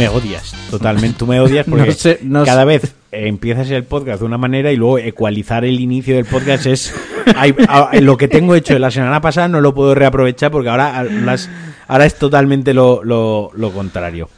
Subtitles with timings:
[0.00, 1.18] me odias, totalmente.
[1.18, 4.72] Tú me odias porque No sé, no cada vez empiezas el podcast de una manera
[4.72, 6.94] y luego ecualizar el inicio del podcast es...
[7.36, 7.54] hay-
[8.00, 11.50] lo que tengo hecho de la semana pasada no lo puedo reaprovechar porque ahora, las-
[11.88, 14.28] ahora es totalmente lo, lo- lo contrario.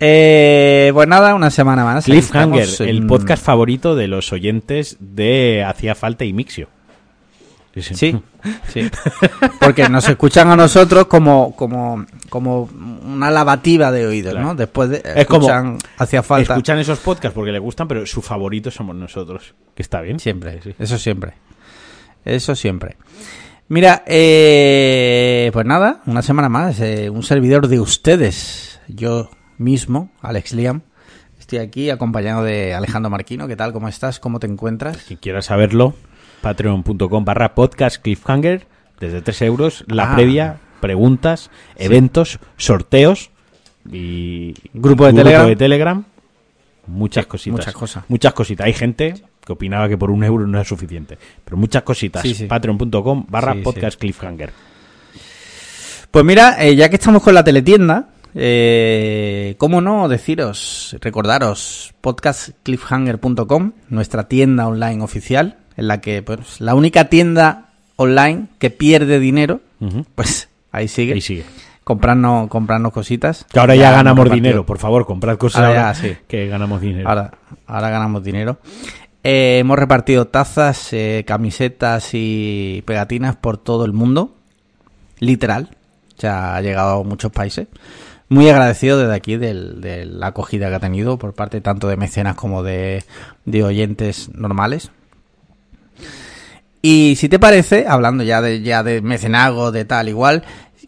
[0.00, 2.04] Eh, pues nada, una semana más.
[2.04, 6.68] Cliffhanger, el podcast favorito de los oyentes de Hacía Falta y Mixio.
[7.74, 8.16] Sí, sí.
[9.60, 14.48] Porque nos escuchan a nosotros como, como, como una lavativa de oídos, Claro.
[14.48, 14.54] ¿no?
[14.54, 16.52] Después de Es como- escuchan hacia falta.
[16.54, 19.54] Escuchan esos podcasts porque les gustan, pero su favorito somos nosotros.
[19.74, 20.18] Que está bien.
[20.20, 20.74] Siempre, Sí.
[20.78, 21.34] eso siempre.
[22.24, 22.96] Eso siempre.
[23.68, 30.52] Mira, eh, pues nada, una semana más, eh, un servidor de ustedes, yo mismo, Alex
[30.52, 30.82] Liam.
[31.38, 33.46] Estoy aquí acompañado de Alejandro Marquino.
[33.48, 33.72] ¿Qué tal?
[33.72, 34.18] ¿Cómo estás?
[34.20, 34.96] ¿Cómo te encuentras?
[35.06, 35.94] Quien quiera saberlo,
[36.44, 38.66] patreon.com barra podcast cliffhanger,
[39.00, 40.14] desde 3 euros, la Ah.
[40.14, 43.30] previa, preguntas, eventos, sorteos
[43.90, 45.46] y Grupo de Telegram.
[45.46, 46.04] de Telegram.
[46.86, 47.58] Muchas cositas.
[47.60, 48.04] muchas cosas.
[48.08, 48.66] Muchas cositas.
[48.66, 51.16] Hay gente que opinaba que por un euro no es suficiente.
[51.42, 52.20] Pero muchas cositas.
[52.22, 52.44] Sí.
[52.46, 54.52] Patreon.com barra podcast cliffhanger.
[56.10, 63.72] Pues mira, eh, ya que estamos con la teletienda, eh, cómo no deciros, recordaros, podcastcliffhanger.com,
[63.88, 69.60] nuestra tienda online oficial, en la que, pues, la única tienda online que pierde dinero,
[70.14, 71.14] pues ahí sigue.
[71.14, 71.44] Ahí sigue.
[71.84, 73.44] Comprarnos, comprarnos cositas.
[73.52, 74.64] Que ahora ya, ganamos dinero.
[74.64, 76.16] Por favor, comprad cosas Ahora ahora ya, sí.
[76.26, 77.08] que ganamos dinero.
[77.08, 77.32] Ahora,
[77.66, 78.58] ahora ganamos dinero.
[79.22, 84.34] Eh, hemos repartido tazas, eh, camisetas y pegatinas por todo el mundo.
[85.20, 85.68] Literal.
[86.18, 87.68] Ya ha llegado a muchos países.
[88.28, 91.96] Muy agradecido desde aquí del- de la acogida que ha tenido por parte tanto de
[91.96, 93.04] mecenas como de,
[93.44, 94.90] de oyentes normales.
[96.86, 100.44] Y si te parece, hablando ya de, ya de mecenazgo, de tal igual,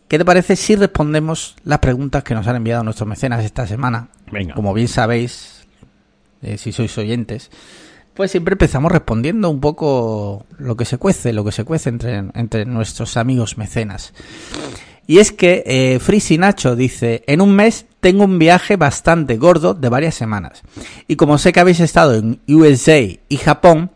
[0.09, 4.11] ¿qué te parece si respondemos las preguntas que nos han enviado nuestros mecenas esta semana?
[4.31, 4.53] Venga.
[4.53, 5.67] Como bien sabéis,
[6.43, 7.51] eh, si sois oyentes,
[8.13, 12.25] pues siempre empezamos respondiendo un poco lo que se cuece, lo que se cuece entre,
[12.35, 14.13] entre nuestros amigos mecenas.
[15.07, 19.73] Y es que eh, Frisi Nacho dice, en un mes tengo un viaje bastante gordo
[19.73, 20.61] de varias semanas.
[21.09, 23.93] Y como sé que habéis estado en USA y Japón,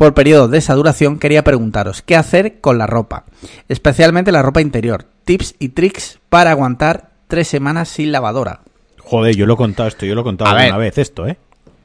[0.00, 3.26] por periodos de esa duración, quería preguntaros qué hacer con la ropa,
[3.68, 8.60] especialmente la ropa interior, tips y tricks para aguantar tres semanas sin lavadora.
[8.98, 11.36] Joder, yo lo he contado esto, yo lo he contado alguna vez esto, ¿eh?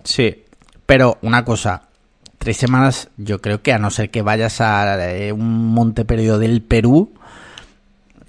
[0.06, 0.44] Sí,
[0.86, 1.90] pero una cosa,
[2.38, 6.40] tres semanas, yo creo que a no ser que vayas a eh, un monte perdido
[6.40, 7.12] del Perú,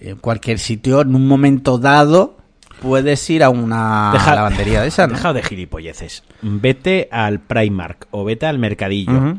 [0.00, 2.38] en cualquier sitio, en un momento dado,
[2.82, 5.12] puedes ir a una Deja- lavandería de esa, ¿no?
[5.14, 6.24] Deja de gilipolleces.
[6.42, 9.38] Vete al Primark o vete al mercadillo.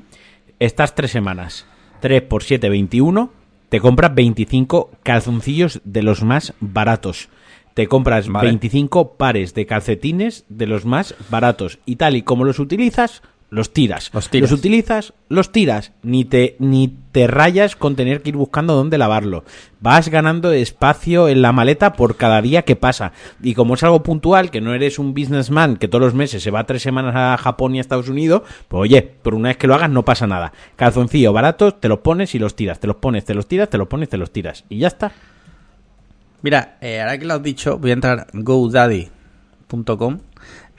[0.60, 1.68] Estas tres semanas,
[2.00, 3.32] 3 por 7, 21,
[3.70, 7.30] te compras 25 calzoncillos de los más baratos.
[7.76, 8.48] Te compras Vale.
[8.48, 11.78] 25 pares de calcetines de los más baratos.
[11.86, 14.10] Y tal y como los utilizas, los tiras.
[14.14, 14.52] Los tiras.
[14.52, 15.94] utilizas, los tiras.
[16.04, 19.46] Ni te, ni te rayas con tener que ir buscando dónde lavarlo.
[19.80, 23.14] Vas ganando espacio en la maleta por cada día que pasa.
[23.42, 26.52] Y como es algo puntual, que no eres un businessman que todos los meses se
[26.52, 29.68] va tres semanas a Japón y a Estados Unidos, pues oye, por una vez que
[29.68, 30.52] lo hagas no pasa nada.
[30.76, 32.80] Calzoncillo baratos, te los pones y los tiras.
[32.80, 34.66] Te los pones, te los tiras, te los pones, te los tiras.
[34.68, 35.14] Y ya está.
[36.42, 40.20] Mira, eh, ahora que lo has dicho, voy a entrar en godaddy.com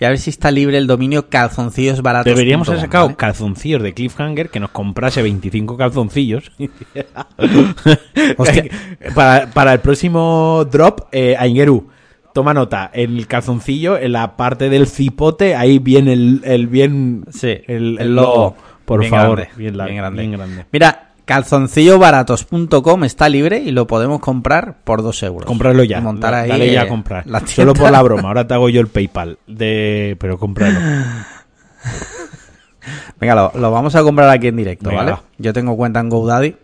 [0.01, 2.27] y a ver si está libre el dominio calzoncillos baratos.
[2.33, 6.53] Deberíamos haber sacado calzoncillos de Cliffhanger que nos comprase 25 calzoncillos.
[8.37, 8.65] Hostia.
[9.15, 11.89] para, para el próximo drop, eh, Aingeru,
[12.33, 12.91] toma nota.
[12.93, 17.25] En el calzoncillo, en la parte del cipote, ahí viene el, el bien.
[17.31, 18.57] Sí, el, el logo.
[18.85, 20.21] Por Bien favor, grande, bien, largo, bien grande.
[20.23, 20.67] bien grande.
[20.73, 25.45] Mira, calzoncillobaratos.com está libre y lo podemos comprar por dos euros.
[25.45, 26.01] Comprarlo ya.
[26.01, 27.27] Montar ahí, Dale ya eh, a comprar.
[27.27, 28.23] la Solo por la broma.
[28.29, 29.39] Ahora te hago yo el PayPal.
[29.47, 30.17] De...
[30.19, 30.81] Pero cómpralo.
[33.21, 35.13] Venga, lo, lo vamos a comprar aquí en directo, Venga, ¿vale?
[35.13, 35.23] va.
[35.37, 36.57] Yo tengo cuenta en GoDaddy.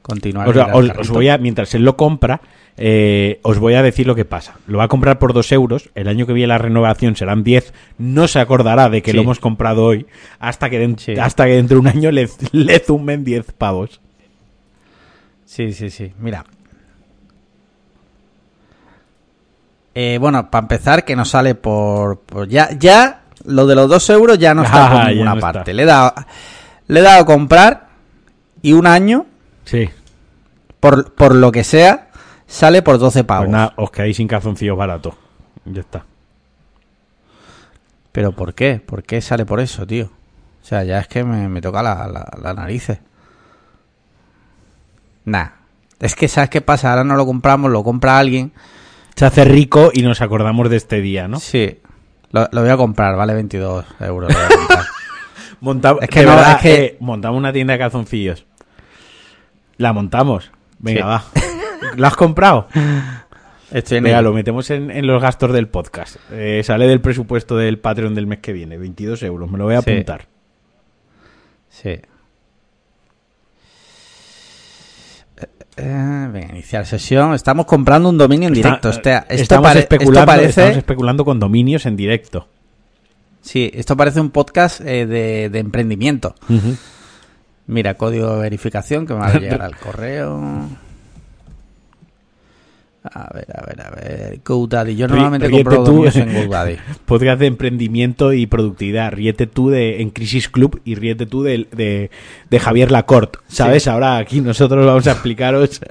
[0.00, 0.48] Continuar.
[0.48, 2.40] O sea, os, voy a, mientras él lo compra,
[2.82, 4.54] eh, os voy a decir lo que pasa.
[4.66, 5.90] Lo va a comprar por dos euros.
[5.94, 7.74] El año que viene la renovación serán 10.
[7.98, 9.16] No se acordará de que Sí.
[9.18, 10.06] lo hemos comprado hoy.
[10.38, 11.12] Hasta que, Sí.
[11.20, 14.00] hasta que dentro de un año le, le zumben 10 pavos.
[15.44, 16.12] Sí, sí, sí.
[16.18, 16.44] Mira.
[19.94, 24.08] Eh, bueno, para empezar, que nos sale por, por- ya, ya lo de los dos
[24.10, 25.58] euros ya no está por ninguna no parte.
[25.58, 25.72] está.
[25.72, 26.14] Le he dado,
[26.86, 27.88] le he dado a comprar
[28.62, 29.26] y un año,
[29.64, 29.88] Sí.
[30.78, 32.09] por, por lo que sea,
[32.50, 33.44] sale por 12 pavos.
[33.46, 35.14] Pues nada, os quedáis sin calzoncillos baratos.
[35.64, 36.04] Ya está.
[38.12, 38.80] ¿Pero por qué?
[38.84, 40.06] ¿Por qué sale por eso, tío?
[40.62, 42.98] O sea, ya es que me, me toca la, la, la narices.
[45.24, 45.48] Nah.
[46.00, 46.90] Es que, ¿sabes qué pasa?
[46.90, 48.52] Ahora no lo compramos, lo compra alguien.
[49.16, 51.38] Se hace rico y nos acordamos de este día, ¿no?
[51.40, 51.78] Sí.
[52.32, 54.32] Lo, lo voy a comprar, vale 22 euros.
[54.32, 54.84] lo voy a comprar.
[55.60, 58.46] Monta- Es que de no, verdad, es que- eh, montamos una tienda de calzoncillos.
[59.76, 60.50] La montamos.
[60.78, 61.06] Venga, Sí.
[61.06, 61.24] va.
[61.96, 62.68] ¿Lo has comprado?
[63.70, 64.30] Estoy en Venga, ello.
[64.30, 66.16] lo metemos en, en los gastos del podcast.
[66.32, 68.76] Eh, sale del presupuesto del Patreon del mes que viene.
[68.78, 69.50] 22 euros.
[69.50, 69.90] Me lo voy a Sí.
[69.92, 70.26] apuntar.
[71.68, 71.88] Sí.
[71.90, 72.02] Eh,
[75.76, 77.32] eh, venga, iniciar sesión.
[77.34, 78.88] Estamos comprando un dominio en directo.
[78.88, 82.48] Está- Hostia, esto, estamos, pare- especulando, esto parece, estamos especulando con dominios en directo.
[83.40, 86.34] sí, esto parece un podcast eh, de, de emprendimiento.
[87.66, 90.68] Mira, código de verificación que me va a llegar al correo.
[93.02, 94.40] A ver, a ver, a ver.
[94.44, 94.94] GoDaddy.
[94.94, 96.04] Yo normalmente ríete compro tú.
[96.06, 96.76] en GoDaddy.
[97.06, 99.12] Podcast de emprendimiento y productividad.
[99.12, 102.10] Ríete tú de en Crisis Club y ríete tú de, de,
[102.50, 103.38] de Javier Lacorte.
[103.48, 103.88] ¿Sabes?
[103.88, 105.80] Ahora aquí nosotros vamos a explicaros.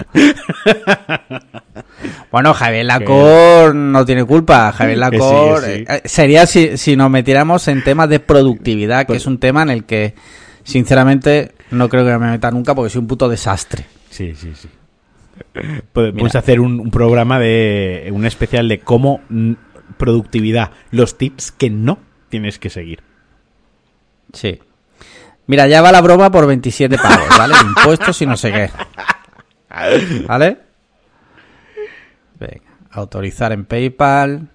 [2.30, 4.70] Bueno, Javier Lacor no tiene culpa.
[4.72, 5.84] Javier Que sí, Lacor que sí.
[5.88, 9.62] eh, sería si, si nos metiéramos en temas de productividad, que Pues- es un tema
[9.62, 10.14] en el que,
[10.62, 13.84] sinceramente, no creo que me meta nunca porque soy un puto desastre.
[14.10, 14.68] Sí, sí, sí.
[15.92, 19.20] Podemos hacer un, un programa de un especial de cómo
[19.96, 21.98] productividad, los tips que no
[22.28, 23.02] tienes que seguir.
[24.32, 24.60] Sí.
[25.46, 27.54] Mira, ya va la broma por 27 pavos, ¿vale?
[27.62, 28.70] Impuestos y no sé qué.
[30.26, 30.58] ¿Vale?
[32.38, 34.48] Venga, autorizar en PayPal.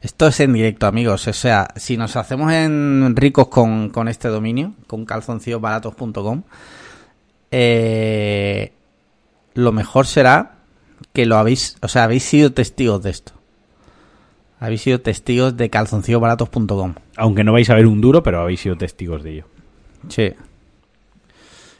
[0.00, 1.26] Esto es en directo, amigos.
[1.26, 6.42] O sea, si nos hacemos en ricos con, con este dominio, con calzoncillosbaratos.com,
[7.50, 8.72] eh,
[9.54, 10.58] lo mejor será
[11.12, 13.32] que lo habéis, o sea, habéis sido testigos de esto.
[14.58, 16.94] Habéis sido testigos de calzoncillosbaratos.com.
[17.16, 19.46] Aunque no vais a ver un duro, pero habéis sido testigos de ello.
[20.08, 20.32] Sí.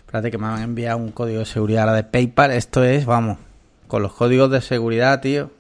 [0.01, 2.51] Espérate que me han enviado un código de seguridad ahora de PayPal.
[2.53, 3.39] Esto es, vamos,
[3.89, 5.51] con los códigos de seguridad, tío.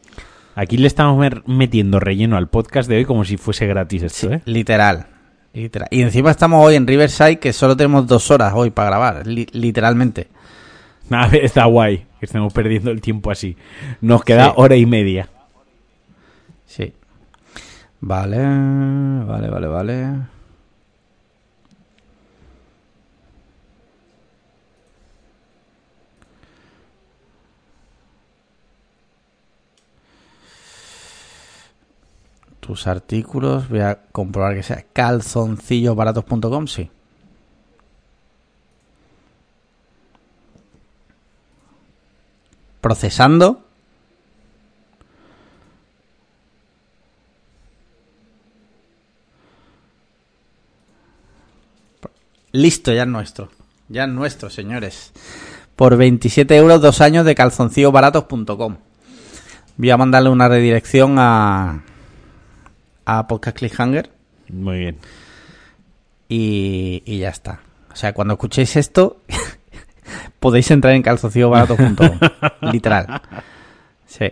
[0.58, 4.40] Aquí le estamos metiendo relleno al podcast de hoy como si fuese gratis esto, ¿eh?
[4.46, 5.06] Literal.
[5.52, 5.88] Literal.
[5.90, 9.26] Y encima estamos hoy en Riverside, que solo tenemos dos horas hoy para grabar.
[9.26, 10.28] li- literalmente.
[11.10, 13.56] A ver, está guay que estemos perdiendo el tiempo así.
[14.00, 14.52] Nos queda Sí.
[14.56, 15.28] hora y media.
[16.64, 16.92] Sí.
[18.00, 18.38] Vale,
[19.24, 20.06] vale, vale, vale.
[32.66, 36.90] Tus artículos, voy a comprobar que sea calzoncillosbaratos.com, sí.
[42.80, 43.62] Procesando.
[52.50, 53.48] Listo, ya es nuestro.
[53.88, 55.12] Ya es nuestro, señores.
[55.76, 58.78] Por 27 euros, dos años de calzoncillosbaratos.com.
[59.76, 61.84] Voy a mandarle una redirección a,
[63.06, 64.10] a Podcast Cliffhanger
[64.50, 64.98] Muy bien.
[66.28, 67.60] y, y ya está.
[67.92, 69.22] O sea, cuando escuchéis esto,
[70.40, 72.18] podéis entrar en calzoncillosbaratos.com.
[72.72, 73.22] Literal.
[74.06, 74.26] Sí.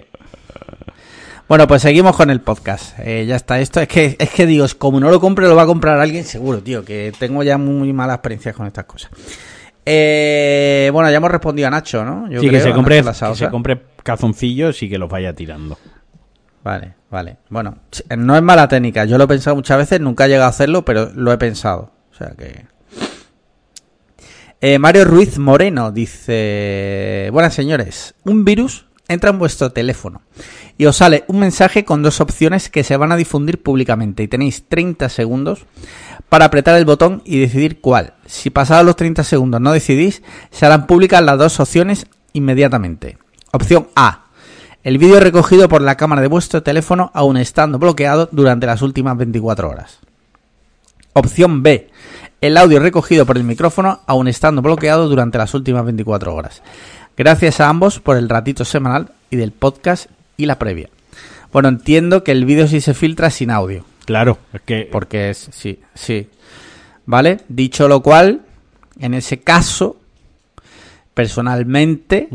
[1.49, 2.99] Bueno, pues seguimos con el podcast.
[2.99, 3.81] Eh, ya está esto.
[3.81, 6.63] Es que, es que digo, como no lo compre, lo va a comprar alguien seguro,
[6.63, 6.85] tío.
[6.85, 9.11] Que tengo ya muy malas experiencias con estas cosas.
[9.87, 12.31] Eh, bueno, ya hemos respondido a Nacho, ¿no?
[12.31, 15.35] Yo sí, que creo, se, a compre, que se compre calzoncillos y que los vaya
[15.35, 15.79] tirando.
[16.65, 17.37] Vale, vale.
[17.51, 17.77] Bueno,
[18.17, 19.05] no es mala técnica.
[19.05, 21.93] Yo lo he pensado muchas veces, nunca he llegado a hacerlo, pero lo he pensado.
[22.11, 22.65] O sea que.
[24.63, 30.23] Eh, Mario Ruiz Moreno dice: Buenas señores, un virus entra en vuestro teléfono
[30.79, 34.29] y os sale un mensaje con dos opciones que se van a difundir públicamente y
[34.29, 35.67] tenéis 30 segundos
[36.31, 38.15] para apretar el botón y decidir cuál.
[38.25, 43.19] Si pasados los 30 segundos no decidís, se harán públicas las dos opciones inmediatamente.
[43.53, 44.24] Opción A.
[44.85, 49.17] El vídeo recogido por la cámara de vuestro teléfono aún estando bloqueado durante las últimas
[49.17, 49.99] 24 horas.
[51.15, 51.89] Opción B.
[52.43, 56.63] El audio recogido por el micrófono aún estando bloqueado durante las últimas 24 horas.
[57.17, 60.91] Gracias a ambos por el ratito semanal y del podcast y la previa.
[61.51, 63.87] Bueno, entiendo que el vídeo sí se filtra sin audio.
[64.05, 66.29] Claro, es que Porque es, sí, sí.
[67.07, 67.41] ¿Vale?
[67.49, 68.43] Dicho lo cual,
[69.01, 69.97] en ese caso,
[71.15, 72.29] personalmente.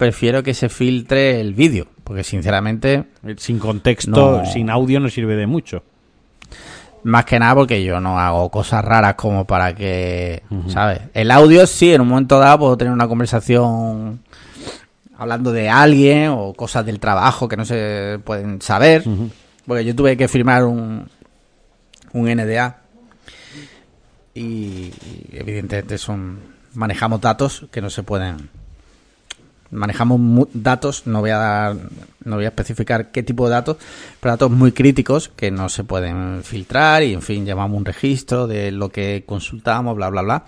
[0.00, 1.86] Prefiero que se filtre el vídeo.
[2.02, 3.04] Porque sinceramente,
[3.36, 4.46] sin contexto, No.
[4.46, 5.84] sin audio no sirve de mucho.
[7.04, 11.00] más que nada porque yo no hago cosas raras como para que, ¿sabes?
[11.14, 14.20] El audio sí, en un momento dado puedo tener una conversación
[15.16, 19.04] hablando de alguien o cosas del trabajo que no se pueden saber.
[19.66, 21.08] Porque yo tuve que firmar un,
[22.12, 22.80] un NDA
[24.34, 24.92] y, y
[25.32, 26.38] evidentemente son
[26.74, 28.48] manejamos datos que no se pueden
[29.70, 31.76] manejamos datos, no voy a dar,
[32.24, 33.76] no voy a especificar qué tipo de datos,
[34.20, 38.46] pero datos muy críticos que no se pueden filtrar y en fin, llevamos un registro
[38.46, 40.44] de lo que consultamos, bla, bla, bla.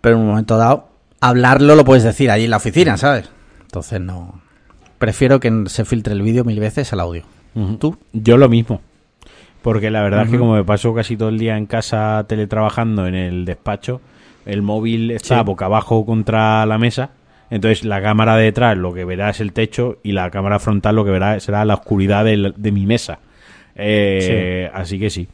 [0.00, 0.88] Pero en un momento dado,
[1.20, 3.30] hablarlo lo puedes decir allí en la oficina, ¿sabes?
[3.62, 4.40] Entonces no.
[4.98, 7.24] Prefiero que se filtre el vídeo mil veces al audio.
[7.78, 7.96] ¿Tú?
[8.12, 8.80] Yo lo mismo.
[9.62, 13.06] Porque la verdad es que como me paso casi todo el día en casa teletrabajando
[13.06, 14.00] en el despacho,
[14.44, 15.44] el móvil está Sí.
[15.44, 17.10] boca abajo contra la mesa.
[17.50, 20.96] Entonces la cámara de detrás lo que verá es el techo y la cámara frontal
[20.96, 23.18] lo que verá será la oscuridad de, mi mesa.
[23.76, 25.28] Eh, Así que sí.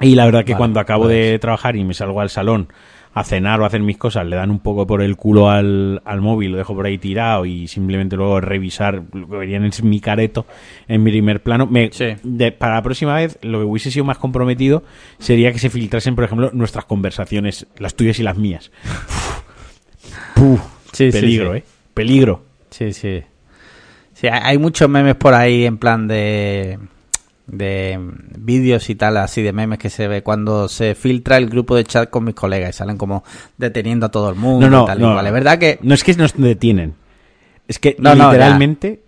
[0.00, 1.16] Y la verdad que Vale, cuando acabo pues.
[1.16, 2.68] de trabajar y me salgo al salón
[3.14, 6.00] a cenar o a hacer mis cosas, le dan un poco por el culo al,
[6.04, 9.82] al móvil, lo dejo por ahí tirado y simplemente luego revisar lo que verían es
[9.82, 10.46] mi careto
[10.86, 11.66] en mi primer plano.
[11.66, 12.14] Me, Sí.
[12.22, 14.84] de- para la próxima vez, lo que hubiese sido más comprometido
[15.18, 18.70] sería que se filtrasen, por ejemplo, nuestras conversaciones, las tuyas y las mías.
[20.36, 20.60] Puh,
[20.98, 21.58] Sí, peligro, sí.
[21.58, 21.64] ¿eh?
[21.94, 22.42] Peligro.
[22.70, 23.22] Sí, sí.
[24.14, 26.78] Sí, hay muchos memes por ahí en plan de
[27.46, 27.98] de
[28.36, 31.84] vídeos y tal, así de memes que se ve cuando se filtra el grupo de
[31.84, 33.24] chat con mis colegas y salen como
[33.56, 35.20] deteniendo a todo el mundo No, no, y tal y no.
[35.26, 36.94] Es verdad que No es que nos detienen,
[37.66, 39.00] es que No, no, literalmente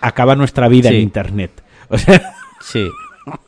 [0.00, 0.96] acaba nuestra vida Sí.
[0.96, 1.62] en Internet.
[1.88, 2.84] O sea, sí,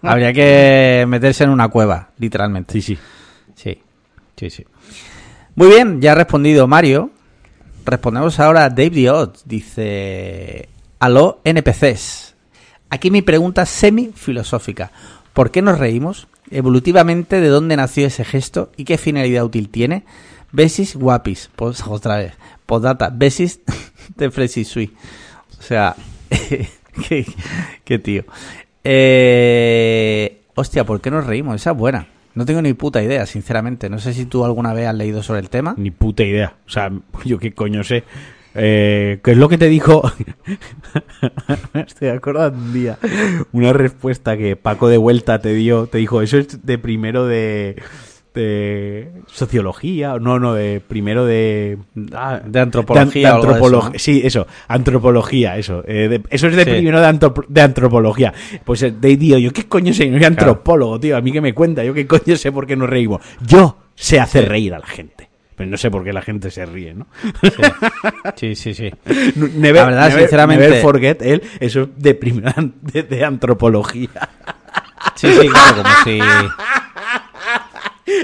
[0.03, 2.73] habría que meterse en una cueva, literalmente.
[2.75, 2.99] sí, sí.
[3.57, 3.81] Sí,
[4.37, 4.65] sí, sí.
[5.57, 7.11] Muy bien, ya ha respondido Mario.
[7.89, 9.45] Respondemos ahora a Dave Odds.
[9.47, 10.69] Dice:
[10.99, 12.35] Aló, NPCs.
[12.91, 14.93] Aquí mi pregunta semi-filosófica.
[15.33, 16.29] ¿Por qué nos reímos?
[16.51, 20.05] Evolutivamente, ¿de dónde nació ese gesto y qué finalidad útil tiene?
[20.53, 21.51] Besis guapis.
[21.57, 22.35] Pues otra vez.
[22.67, 23.11] Postdata.
[23.11, 23.61] Besis
[24.17, 24.95] de Fresi Sui.
[25.59, 25.97] O sea,
[27.09, 27.27] qué,
[27.85, 28.25] qué tío.
[28.85, 31.57] Eh, hostia, ¿por qué nos reímos?
[31.57, 32.07] Esa es buena.
[32.39, 33.91] No tengo ni puta idea, sinceramente.
[33.91, 35.75] No sé si tú alguna vez has leído sobre el tema.
[35.77, 36.55] Ni puta idea.
[36.69, 36.93] O sea,
[37.25, 38.05] yo qué coño sé.
[38.55, 40.09] Eh, ¿Qué es lo que te dijo?
[41.75, 42.97] Me estoy acordando un día.
[43.51, 45.89] Una respuesta que Paco de vuelta te dio.
[45.89, 47.83] Te dijo, eso es de primero de,
[48.39, 50.17] de sociología.
[50.19, 51.79] No, no, de primero de...
[52.15, 53.41] ah, De antropología.
[53.97, 55.83] Sí, eso, antropología, eso.
[55.87, 56.71] Eh, de- eso es de Sí.
[56.71, 58.33] primero de, antrop- de antropología.
[58.65, 61.41] Pues eh, de tío, yo qué coño sé, no soy antropólogo, tío, a mí que
[61.41, 63.21] me cuenta, yo qué coño sé por qué nos reímos.
[63.47, 65.29] Yo sé hacer reír a la gente.
[65.57, 67.09] Pero no sé por qué la gente se ríe, ¿no?
[68.37, 68.93] Sí, sí, sí.
[69.35, 74.09] Never, La verdad, never- sinceramente- never forget él, eso es de primero de, de antropología.
[75.17, 76.19] Sí, sí, claro, como si.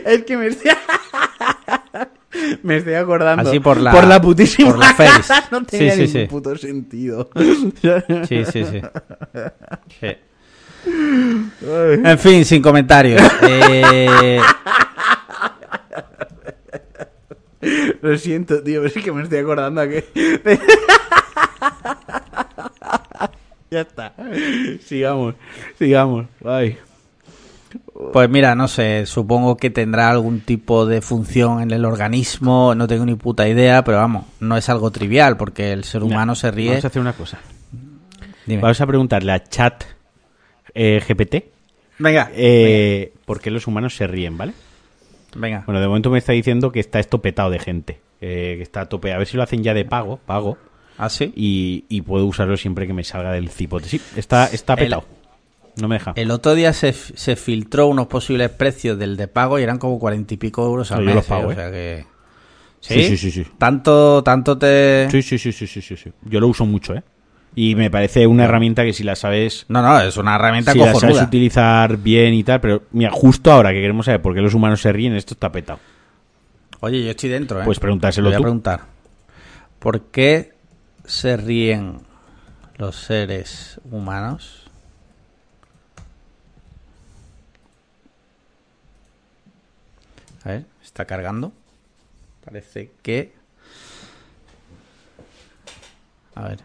[0.05, 0.71] Es que me estoy...
[2.63, 3.49] me estoy acordando.
[3.49, 5.23] Así por la- putísima por la face.
[5.29, 6.27] cara, No tenía Sí, sí, ningún sí.
[6.29, 7.31] puto sentido.
[8.29, 8.81] Sí, sí, sí.
[12.05, 13.23] En fin, sin comentarios.
[13.43, 14.41] Eh,
[18.03, 20.05] Lo siento, tío, pero es que me estoy acordando a que...
[23.71, 24.13] ya está.
[24.85, 25.35] Sigamos,
[25.79, 26.27] sigamos.
[26.45, 26.77] Ay.
[28.13, 32.87] Pues mira, no sé, supongo que tendrá algún tipo de función en el organismo, no
[32.87, 36.51] tengo ni puta idea, pero vamos, no es algo trivial porque el ser humano se
[36.51, 36.69] ríe.
[36.71, 37.39] Vamos a hacer una cosa.
[38.47, 38.63] Dime.
[38.63, 39.85] Vamos a preguntarle a chat
[40.75, 41.37] eh, GPT
[41.99, 44.53] Venga, eh, por qué los humanos se ríen, ¿vale?
[45.37, 45.63] venga.
[45.67, 48.01] Bueno, de momento me está diciendo que está esto petado de gente.
[48.21, 49.13] eh, que está a tope.
[49.13, 50.57] A ver si lo hacen ya de pago, pago.
[50.97, 51.33] ¿Ah, sí?
[51.37, 53.89] Y, y puedo usarlo siempre que me salga del cipote.
[53.89, 55.05] Sí, está, está petado.
[55.77, 56.13] No me deja.
[56.17, 59.99] El otro día se, se filtró unos posibles precios del de pago y eran como
[59.99, 61.15] cuarenta y pico euros al mes.
[61.15, 61.47] los pago, ¿eh?
[61.47, 61.55] O ¿eh?
[61.57, 62.07] sea que...
[62.81, 63.47] Sí, sí, sí, sí.
[63.59, 65.09] Tanto, tanto te...
[65.11, 66.13] Sí, sí, sí, sí, sí, sí.
[66.23, 67.03] Yo lo uso mucho, ¿eh?
[67.57, 70.79] Y me parece una herramienta que si la sabes, No, no, es una herramienta si
[70.81, 74.41] la sabes utilizar bien y tal, pero mira, justo ahora que queremos saber por qué
[74.41, 75.79] los humanos se ríen, esto está petado.
[76.81, 77.65] Oye, yo estoy dentro, ¿eh?
[77.65, 78.43] Pues preguntárselo Lo voy a tú.
[78.43, 78.81] preguntar.
[79.79, 80.53] ¿Por qué
[81.05, 81.99] se ríen
[82.77, 84.64] los seres humanos?
[90.45, 91.53] A ver, está cargando.
[92.45, 93.33] Parece que...
[96.35, 96.59] A ver.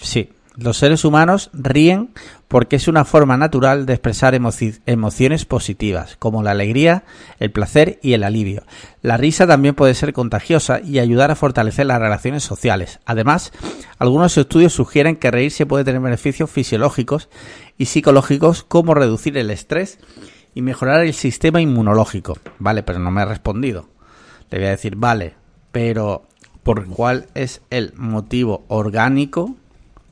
[0.00, 2.10] Sí, los seres humanos ríen
[2.48, 7.04] porque es una forma natural de expresar emoci- emociones positivas, como la alegría,
[7.40, 8.62] el placer y el alivio.
[9.02, 13.00] La risa también puede ser contagiosa y ayudar a fortalecer las relaciones sociales.
[13.04, 13.52] Además,
[13.98, 17.28] algunos estudios sugieren que reírse puede tener beneficios fisiológicos
[17.76, 19.98] y psicológicos como reducir el estrés
[20.56, 22.36] y mejorar el sistema inmunológico.
[22.58, 23.88] Vale, pero no me ha respondido.
[24.50, 25.34] Le voy a decir, vale,
[25.70, 26.26] pero
[26.62, 29.54] ¿por cuál es el motivo orgánico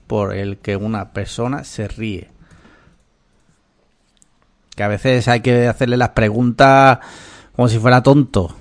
[0.06, 2.28] por el que una persona se ríe?
[4.76, 6.98] Que a veces hay que hacerle las preguntas
[7.56, 8.54] como si fuera tonto.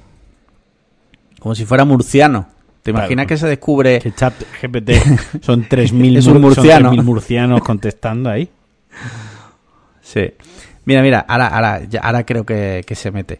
[1.39, 2.47] Como si fuera murciano.
[2.83, 3.05] ¿Te Claro.
[3.05, 3.99] imaginas que se descubre...
[3.99, 4.91] Que chat GPT
[5.41, 6.91] son 3.000 Es un mur- son murciano.
[6.93, 8.49] 3.000 murcianos contestando ahí.
[10.01, 10.31] Sí.
[10.85, 13.39] Mira, mira, ahora, ahora, ahora creo que, que se mete.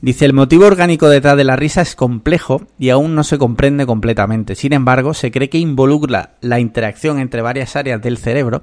[0.00, 3.86] Dice, el motivo orgánico detrás de la risa es complejo y aún no se comprende
[3.86, 4.54] completamente.
[4.54, 8.62] Sin embargo, se cree que involucra la interacción entre varias áreas del cerebro,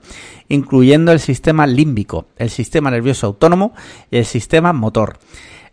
[0.50, 3.74] incluyendo el sistema límbico, el sistema nervioso autónomo
[4.12, 5.18] y el sistema motor.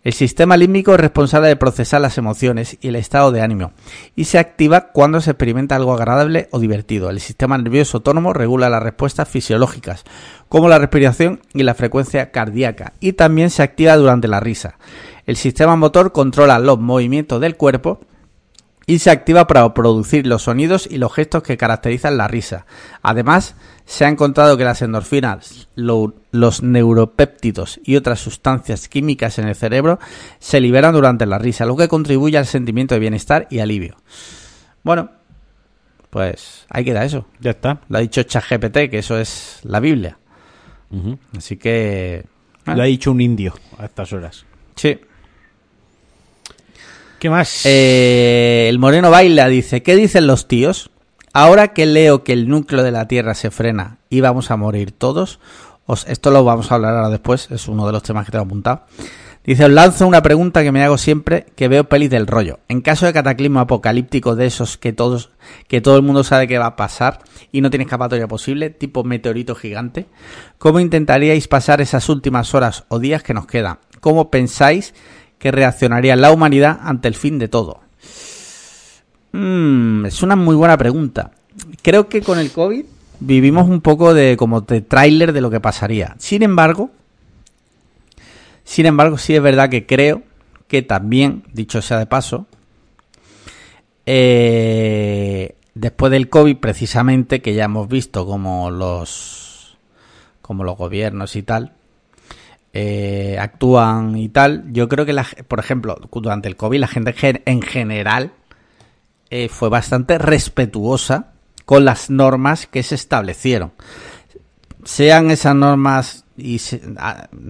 [0.05, 3.73] El sistema límbico es responsable de procesar las emociones y el estado de ánimo
[4.15, 7.11] y se activa cuando se experimenta algo agradable o divertido.
[7.11, 10.05] El sistema nervioso autónomo regula las respuestas fisiológicas,
[10.49, 14.79] como la respiración y la frecuencia cardíaca, y también se activa durante la risa.
[15.27, 18.01] El sistema motor controla los movimientos del cuerpo
[18.89, 22.65] y se activa para producir los sonidos y los gestos que caracterizan la risa.
[23.03, 23.55] Además,
[23.85, 29.55] se ha encontrado que las endorfinas, lo- los neuropéptidos y otras sustancias químicas en el
[29.55, 29.99] cerebro
[30.39, 33.97] se liberan durante la risa, lo que contribuye al sentimiento de bienestar y alivio.
[34.83, 35.11] Bueno,
[36.11, 37.27] pues ahí queda eso.
[37.41, 37.81] Ya está.
[37.91, 40.19] Lo ha dicho ChatGPT, que eso es la Biblia.
[41.37, 42.25] Así que...
[42.65, 44.45] Lo ha dicho un indio a estas horas.
[44.77, 44.99] Sí.
[47.19, 47.67] ¿Qué más?
[47.67, 50.91] Eh, el Moreno Baila dice, ¿qué dicen los tíos?
[51.33, 54.93] Ahora que leo que el núcleo de la Tierra se frena y vamos a morir
[54.93, 55.41] todos,
[55.85, 58.45] os, esto lo vamos a hablar ahora después, es uno de los temas que tengo
[58.45, 58.85] apuntado.
[59.45, 62.61] Dice, os lanzo una pregunta que me hago siempre que veo pelis del rollo.
[62.69, 65.31] En caso de cataclismo apocalíptico de esos que todos,
[65.67, 67.21] que todo el mundo sabe que va a pasar
[67.51, 70.07] y no tiene escapatoria posible, tipo meteorito gigante,
[70.59, 73.79] ¿cómo intentaríais pasar esas últimas horas o días que nos quedan?
[74.01, 74.95] ¿Cómo pensáis
[75.39, 77.81] que reaccionaría la humanidad ante el fin de todo?
[79.33, 81.33] Mm, es una muy buena pregunta.
[81.83, 82.85] Creo que con el COVID
[83.21, 86.17] vivimos un poco de como de tráiler de lo que pasaría.
[86.19, 86.91] Sin embargo,
[88.65, 90.23] sin embargo, sí es verdad que creo
[90.67, 92.47] que también, dicho sea de paso,
[94.07, 99.79] eh, después del COVID, precisamente, que ya hemos visto como los
[100.43, 101.78] como los gobiernos y tal
[102.81, 107.13] eh, actúan y tal, yo creo que, la, por ejemplo, durante el COVID la gente
[107.13, 108.31] gen- en general
[109.31, 111.33] eh, fue bastante respetuosa
[111.65, 113.73] con las normas que se establecieron.
[114.85, 116.61] Sean esas normas y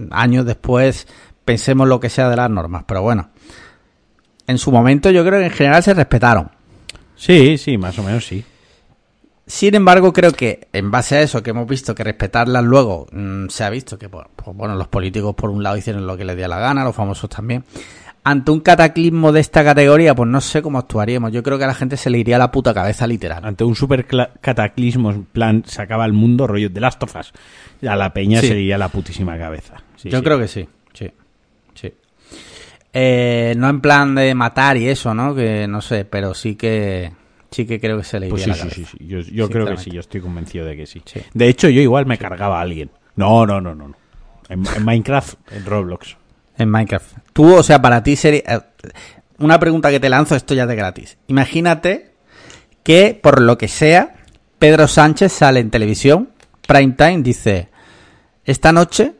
[0.09, 1.07] años después
[1.45, 3.29] pensemos lo que sea de las normas, pero bueno,
[4.47, 6.49] en su momento yo creo que en general se respetaron.
[7.15, 8.43] Sí, sí, más o menos sí.
[9.51, 13.47] Sin embargo, creo que en base a eso que hemos visto que respetarlas luego mm,
[13.47, 16.23] se ha visto que pues, pues, bueno, los políticos por un lado hicieron lo que
[16.23, 17.63] les dio la gana, los famosos también.
[18.23, 21.31] Ante un cataclismo de esta categoría, pues no sé cómo actuaríamos.
[21.31, 23.43] Yo creo que a la gente se le iría la puta cabeza literal.
[23.43, 24.05] Ante un super
[24.39, 27.33] cataclismo, en plan, se acaba el mundo, rollo de las tofas.
[27.87, 28.49] A la peña Sí.
[28.49, 29.77] sería la putísima cabeza.
[29.95, 30.23] Sí, Yo sí.
[30.23, 31.09] creo que sí, sí,
[31.73, 31.91] sí.
[32.93, 35.33] Eh, no en plan de matar y eso, ¿no?
[35.33, 37.11] Que no sé, pero sí que
[37.51, 38.75] sí que creo que se le iría Pues sí, la sí, cabeza.
[38.75, 39.07] sí, sí.
[39.07, 41.01] Yo, yo creo que sí, yo estoy convencido de que sí.
[41.05, 41.21] Sí.
[41.33, 42.89] De hecho, yo igual me cargaba a alguien.
[43.15, 43.89] No, no, no, no.
[43.89, 43.95] no.
[44.49, 46.17] En, en Minecraft, en Roblox.
[46.57, 47.17] En Minecraft.
[47.33, 48.41] Tú, o sea, para ti sería...
[48.47, 48.59] eh,
[49.37, 51.17] Una pregunta que te lanzo, esto ya de gratis.
[51.27, 52.11] Imagínate
[52.83, 54.15] que, por lo que sea,
[54.57, 56.29] Pedro Sánchez sale en televisión,
[56.67, 57.69] prime time, dice,
[58.45, 59.13] esta noche,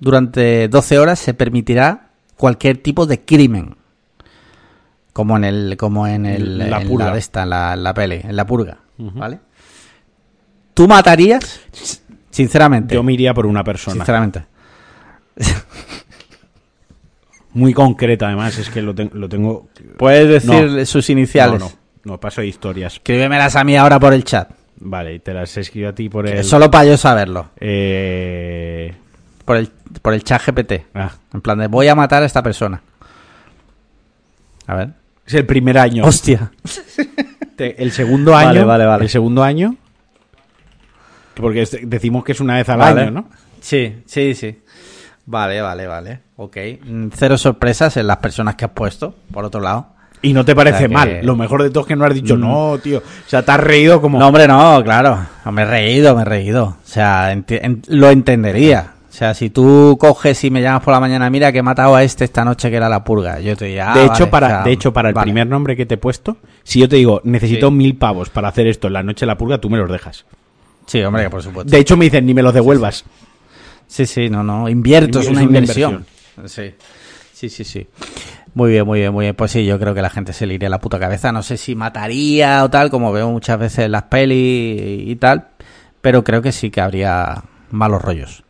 [0.00, 3.76] durante 12 horas, se permitirá cualquier tipo de crimen.
[5.18, 7.10] Como en el, como en el, La en purga.
[7.10, 9.40] de esta, en la, la peli, en la purga, ¿vale?
[10.74, 11.58] ¿Tú matarías?
[12.30, 12.94] Sinceramente.
[12.94, 13.96] Yo me iría por una persona.
[13.96, 14.44] Sinceramente.
[17.54, 19.66] Muy concreta, además, es que lo, lo tengo.
[19.96, 20.86] Puedes decir No.
[20.86, 21.58] sus iniciales.
[21.58, 21.72] No, no,
[22.12, 22.92] no, paso de historias.
[22.94, 24.50] Escríbemelas a mí ahora por el chat.
[24.80, 26.44] Vale, y te las escribo a ti por el.
[26.44, 27.50] Solo para yo saberlo.
[27.58, 28.94] Eh...
[29.44, 29.68] Por el,
[30.00, 30.86] por el chat GPT.
[30.94, 32.80] ah, En plan de voy a matar a esta persona.
[34.68, 34.90] A ver.
[35.28, 36.04] Es el primer año.
[36.04, 36.50] Hostia.
[37.56, 38.66] Te- el segundo Vale, año.
[38.66, 39.04] vale, vale.
[39.04, 39.76] El segundo año.
[41.34, 43.02] Porque es- decimos que es una vez al Vale.
[43.02, 43.28] año, ¿no?
[43.60, 44.58] Sí, sí, sí.
[45.26, 46.20] Vale, vale, vale.
[46.36, 46.56] Ok.
[46.84, 49.88] Mm, Cero sorpresas en las personas que has puesto, por otro lado.
[50.22, 51.20] Y no te parece O sea que- mal.
[51.22, 52.40] Lo mejor de todo es que no has dicho, Mm.
[52.40, 52.98] no, tío.
[52.98, 54.18] O sea, te has reído como.
[54.18, 55.18] No, hombre, no, claro.
[55.44, 56.64] No, Me he reído, me he reído.
[56.64, 58.94] O sea, enti- en- lo entendería.
[59.18, 61.96] O sea, si tú coges y me llamas por la mañana, mira que he matado
[61.96, 63.40] a este esta noche que era la purga.
[63.40, 65.24] Yo te diría, ah, de, hecho, vale, para, o sea, de hecho, para el vale.
[65.24, 67.74] primer nombre que te he puesto, si yo te digo, necesito Sí.
[67.74, 70.24] mil pavos para hacer esto en la noche de la purga, tú me los dejas.
[70.86, 71.68] Sí, hombre, que por supuesto.
[71.68, 73.04] De hecho, me dicen, ni me los devuelvas.
[73.88, 74.68] Sí, sí, no, no.
[74.68, 76.06] Invierto, es Es una una inversión.
[76.46, 76.74] Sí.
[77.32, 77.88] Sí, sí, sí.
[78.54, 79.34] Muy bien, muy bien, muy bien.
[79.34, 81.32] Pues sí, yo creo que la gente se le iría la puta cabeza.
[81.32, 85.48] No sé si mataría o tal, como veo muchas veces en las pelis y tal,
[86.00, 88.44] pero creo que sí que habría malos rollos.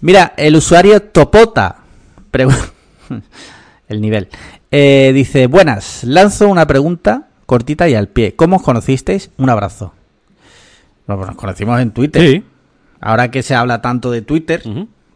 [0.00, 1.76] Mira, el usuario Topota.
[3.88, 4.28] el nivel.
[4.70, 8.34] Eh, dice, buenas, lanzo una pregunta cortita y al pie.
[8.34, 9.30] ¿Cómo os conocisteis?
[9.38, 9.92] Un abrazo.
[11.06, 12.22] Bueno, pues nos conocimos en Twitter.
[12.22, 12.42] Sí.
[13.00, 14.62] Ahora que se habla tanto de Twitter,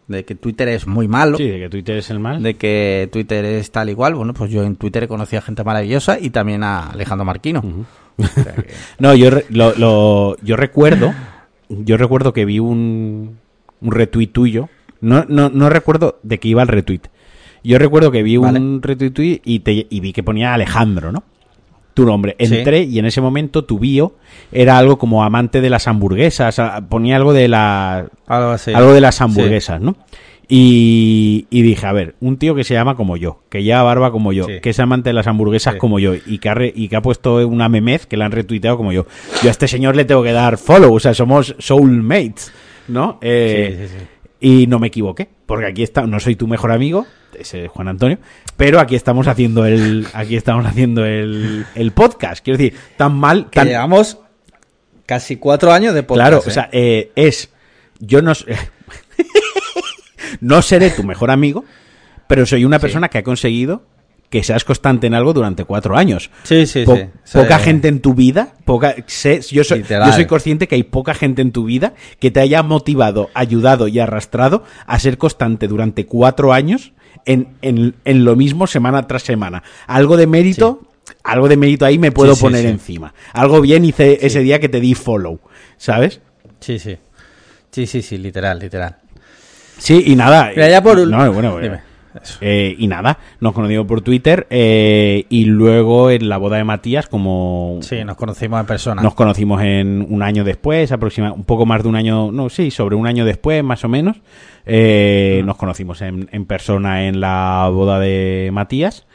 [0.07, 2.41] de que Twitter es muy malo, Sí, de que Twitter es el mal.
[2.43, 6.19] de que Twitter es tal igual, bueno, pues yo en Twitter conocí a gente maravillosa
[6.19, 7.63] y también a Alejandro Marquino.
[8.17, 8.67] O sea que-
[8.99, 11.13] No, yo, lo- yo recuerdo,
[11.67, 13.39] yo recuerdo que vi un,
[13.81, 14.69] un retweet tuyo.
[15.01, 17.01] No, no, no recuerdo de qué iba el retweet.
[17.63, 18.59] Yo recuerdo que vi Vale.
[18.59, 21.23] un retweet y, te, y vi que ponía Alejandro, ¿no?
[21.93, 22.35] Tu nombre.
[22.39, 22.55] Sí.
[22.57, 24.15] Entré y en ese momento tu bio
[24.51, 26.61] era algo como amante de las hamburguesas.
[26.87, 28.71] Ponía algo de la, Algo así.
[28.73, 29.95] algo de las hamburguesas, ¿no?
[30.51, 34.11] Y, y dije, a ver, un tío que se llama como yo, que lleva barba
[34.11, 34.53] como yo, Sí.
[34.61, 35.79] que es amante de las hamburguesas Sí.
[35.79, 38.31] como yo y que, ha re- y que ha puesto una memez que la han
[38.31, 39.05] retuiteado como yo.
[39.43, 42.51] Yo a este señor le tengo que dar follow, o sea, somos soulmates,
[42.89, 43.17] ¿no?
[43.21, 44.05] Eh, Sí, sí, sí.
[44.41, 47.05] Y no me equivoqué, porque aquí está, no soy tu mejor amigo,
[47.37, 48.19] ese es Juan Antonio,
[48.55, 52.41] pero aquí estamos haciendo el, aquí estamos haciendo el, el podcast.
[52.43, 54.17] Quiero decir, tan mal, Que llevamos
[55.05, 56.29] casi cuatro años de podcast.
[56.29, 56.47] Claro, ¿eh?
[56.47, 57.51] o sea, eh, es.
[57.99, 58.31] Yo no.
[60.41, 61.65] no seré tu mejor amigo,
[62.27, 62.81] pero soy una Sí.
[62.83, 63.83] persona que ha conseguido
[64.29, 66.29] que seas constante en algo durante cuatro años.
[66.43, 67.05] Sí, sí, Po- sí.
[67.33, 71.13] Poca gente en tu vida, poca, sé- yo, soy, yo soy consciente que hay poca
[71.15, 76.05] gente en tu vida que te haya motivado, ayudado y arrastrado a ser constante durante
[76.05, 76.93] cuatro años
[77.25, 79.63] en, en- en lo mismo semana tras semana.
[79.87, 80.81] Algo de mérito,
[81.23, 83.13] algo de mérito ahí me puedo Sí, poner encima.
[83.33, 85.39] Algo bien hice ese día que te di follow,
[85.77, 86.21] ¿sabes?
[86.59, 86.97] Sí, sí.
[87.71, 88.97] Sí, sí, sí, literal, literal.
[89.77, 90.51] Sí, y nada.
[90.55, 91.07] Mira, ya por...
[91.07, 91.88] No, bueno, Dime.
[92.41, 97.07] Eh, y nada, nos conocimos por Twitter eh, y luego en la boda de Matías,
[97.07, 99.01] como Sí, nos conocimos en persona.
[99.01, 102.71] nos conocimos en un año después, aproximadamente un poco más de un año, no, sí,
[102.71, 104.17] sobre un año después, más o menos,
[104.65, 109.05] eh, nos conocimos en, en persona en la boda de Matías.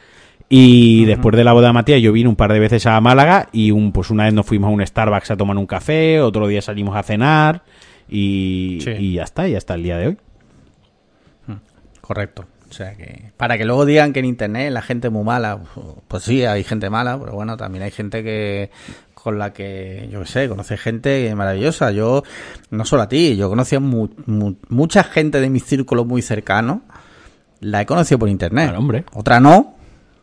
[0.49, 3.49] Y después de la boda de Matías yo vine un par de veces a Málaga
[3.51, 6.47] y un, pues una vez nos fuimos a un Starbucks a tomar un café, otro
[6.47, 7.63] día salimos a cenar
[8.09, 8.91] y, Sí.
[8.91, 10.17] y ya está, y hasta el día de hoy.
[12.01, 12.45] Correcto.
[12.75, 15.61] O sea que para que luego digan que en internet la gente es muy mala,
[16.09, 18.71] pues sí, hay gente mala, pero bueno, también hay gente que
[19.15, 21.93] con la que, yo qué sé, conoce gente maravillosa.
[21.93, 22.25] Yo,
[22.71, 26.21] no solo a ti, yo conocí a mu- mu- mucha gente de mi círculo muy
[26.21, 26.83] cercano,
[27.61, 28.65] la he conocido por internet.
[28.67, 29.05] Claro, hombre.
[29.13, 29.77] Otra no,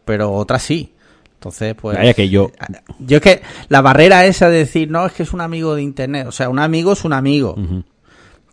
[0.03, 0.93] pero otra sí.
[1.35, 1.97] Entonces, pues...
[1.97, 2.51] Vaya que yo,
[2.99, 5.81] Yo es que la barrera esa de decir, no, es que es un amigo de
[5.83, 6.27] internet.
[6.27, 7.55] O sea, un amigo es un amigo.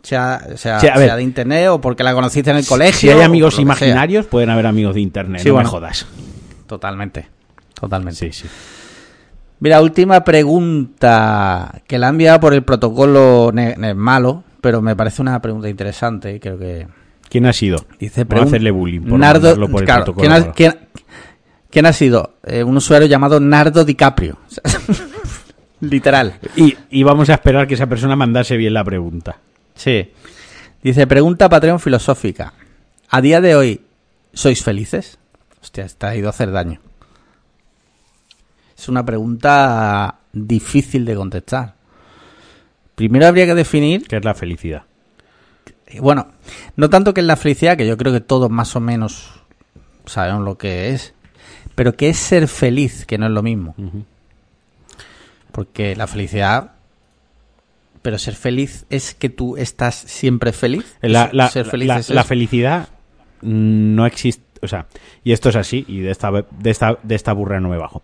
[0.09, 1.05] Sea, sea, Sí, a ver.
[1.05, 2.99] sea de internet o porque la conociste en el colegio.
[2.99, 3.61] si hay amigos sea.
[3.61, 5.67] imaginarios, pueden haber amigos de internet, Sí, no bueno.
[5.67, 6.07] me jodas.
[6.65, 7.27] Totalmente.
[7.79, 8.31] Totalmente.
[8.31, 8.47] Sí, sí.
[9.59, 13.51] Mira, última pregunta que la han enviado por el protocolo
[13.95, 16.87] malo, pero me parece una pregunta interesante y creo que
[17.29, 17.85] ¿Quién ha sido?
[17.99, 20.53] dice a hacerle bullying por Nardo, por el claro, protocolo ¿quién, ha, ahora.
[20.53, 20.77] quién-
[21.69, 22.33] quién ha sido?
[22.47, 24.37] Eh, un usuario llamado Nardo DiCaprio.
[25.81, 26.33] Literal.
[26.55, 29.37] Y, y vamos a esperar que esa persona mandase bien la pregunta.
[29.79, 30.11] Sí.
[30.83, 32.53] Dice, pregunta Patreon filosófica.
[33.09, 33.81] ¿A día de hoy
[34.33, 35.17] sois felices?
[35.61, 36.81] Hostia, esta ha ido a hacer daño.
[38.77, 41.75] Es una pregunta difícil de contestar.
[42.95, 44.83] Primero habría que definir, ¿Qué es la felicidad?
[46.01, 46.27] bueno,
[46.75, 49.31] no tanto que es la felicidad, que yo creo que todos más o menos
[50.05, 51.13] sabemos lo que es,
[51.75, 53.75] pero que es ser feliz, que no es lo mismo.
[55.53, 56.73] Porque la felicidad,
[58.01, 60.97] pero ser feliz es que tú estás siempre feliz.
[61.01, 62.27] La, la- ser feliz la- es la eso.
[62.27, 62.89] felicidad
[63.41, 64.43] no existe.
[64.61, 64.87] O sea,
[65.23, 68.01] y esto es así, y de esta, de esta, de esta burra no me bajo.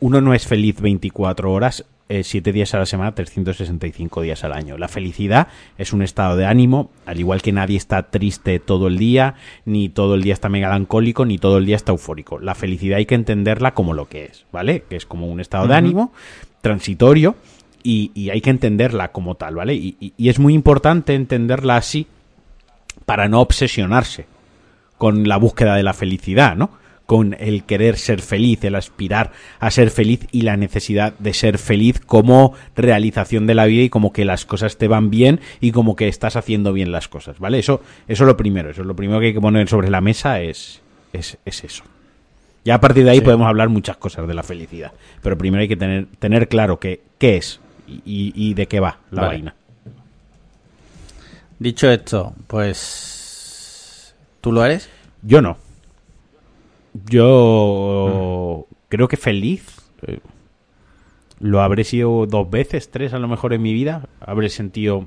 [0.00, 4.78] Uno no es feliz 24 horas, 7 días a la semana, 365 días al año.
[4.78, 8.96] La felicidad es un estado de ánimo, al igual que nadie está triste todo el
[8.96, 12.38] día, ni todo el día está melancólico, ni todo el día está eufórico.
[12.38, 14.84] La felicidad hay que entenderla como lo que es, ¿vale?
[14.88, 16.12] Que es como un estado de ánimo
[16.62, 17.34] transitorio
[17.82, 19.74] y, y hay que entenderla como tal, ¿vale?
[19.74, 22.06] Y, y- y es muy importante entenderla así
[23.06, 24.26] para no obsesionarse
[24.98, 26.70] con la búsqueda de la felicidad, ¿no?
[27.06, 31.56] Con el querer ser feliz, el aspirar a ser feliz y la necesidad de ser
[31.56, 35.70] feliz como realización de la vida y como que las cosas te van bien y
[35.72, 37.60] como que estás haciendo bien las cosas, ¿vale?
[37.60, 40.02] Eso, eso es lo primero, eso es lo primero que hay que poner sobre la
[40.02, 40.82] mesa es,
[41.14, 41.84] es, es eso.
[42.64, 43.24] Ya a partir de ahí Sí.
[43.24, 47.00] podemos hablar muchas cosas de la felicidad, pero primero hay que tener, tener claro que,
[47.18, 47.60] qué es
[48.04, 49.34] y, de qué va la Vale.
[49.34, 49.54] vaina.
[51.58, 54.14] Dicho esto, pues...
[54.40, 54.88] ¿Tú lo eres?
[55.22, 55.56] Yo no.
[57.06, 59.64] Yo creo que feliz.
[60.06, 60.20] eh,
[61.40, 64.08] lo habré sido dos veces, tres a lo mejor en mi vida.
[64.20, 65.06] Habré sentido.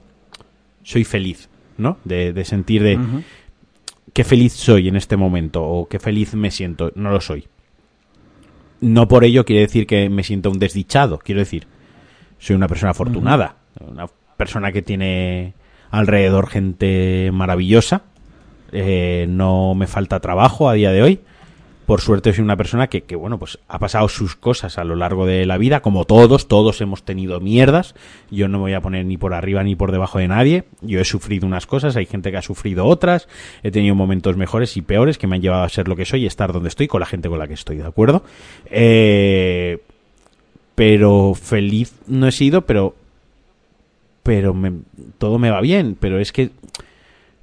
[0.84, 1.98] Soy feliz, ¿no?
[2.04, 3.00] De, de sentir de.
[4.14, 6.92] Qué feliz soy en este momento o qué feliz me siento.
[6.96, 7.48] No lo soy.
[8.82, 11.20] No por ello quiere decir que me siento un desdichado.
[11.20, 11.68] Quiero decir,
[12.42, 13.56] soy una persona afortunada.
[13.80, 15.54] Una persona que tiene
[15.92, 18.02] alrededor gente maravillosa.
[18.74, 21.22] Eh, no me falta trabajo a día de hoy
[21.92, 24.96] por suerte soy una persona que, que, bueno, pues ha pasado sus cosas a lo
[24.96, 27.96] largo de la vida, como todos, todos hemos tenido mierdas.
[28.30, 30.64] Yo no me voy a poner ni por arriba ni por debajo de nadie.
[30.80, 33.28] Yo he sufrido unas cosas, hay gente que ha sufrido otras.
[33.62, 36.24] He tenido momentos mejores y peores que me han llevado a ser lo que soy
[36.24, 38.24] y estar donde estoy con la gente con la que estoy, ¿de acuerdo?
[38.68, 39.80] Eh,
[40.76, 42.96] pero feliz no he sido, pero
[44.24, 44.74] pero me,
[45.18, 46.52] todo me va bien, pero es que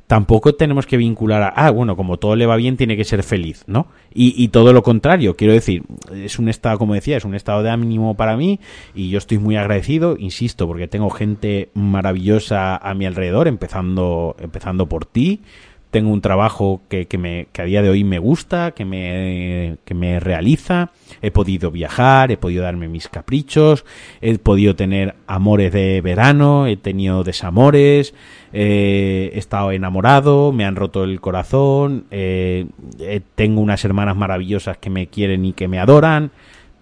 [0.07, 3.23] tampoco tenemos que vincular a, ah, bueno, como todo le va bien, tiene que ser
[3.23, 3.88] feliz, ¿no?
[4.14, 7.62] Y, y, todo lo contrario, quiero decir, es un estado, como decía, es un estado
[7.62, 8.59] de ánimo para mí
[8.95, 14.87] y yo estoy muy agradecido, insisto, porque tengo gente maravillosa a mi alrededor, empezando, empezando
[14.87, 15.43] por ti,
[15.90, 19.79] tengo un trabajo que, que, me, que a día de hoy me gusta, que me,
[19.85, 20.90] que me realiza,
[21.22, 23.87] he podido viajar, he podido darme mis caprichos,
[24.20, 28.14] he podido tener amores de verano, he tenido desamores,
[28.53, 32.66] eh, he estado enamorado, me han roto el corazón, eh,
[32.98, 36.33] eh, tengo unas hermanas maravillosas que me quieren y que me adoran,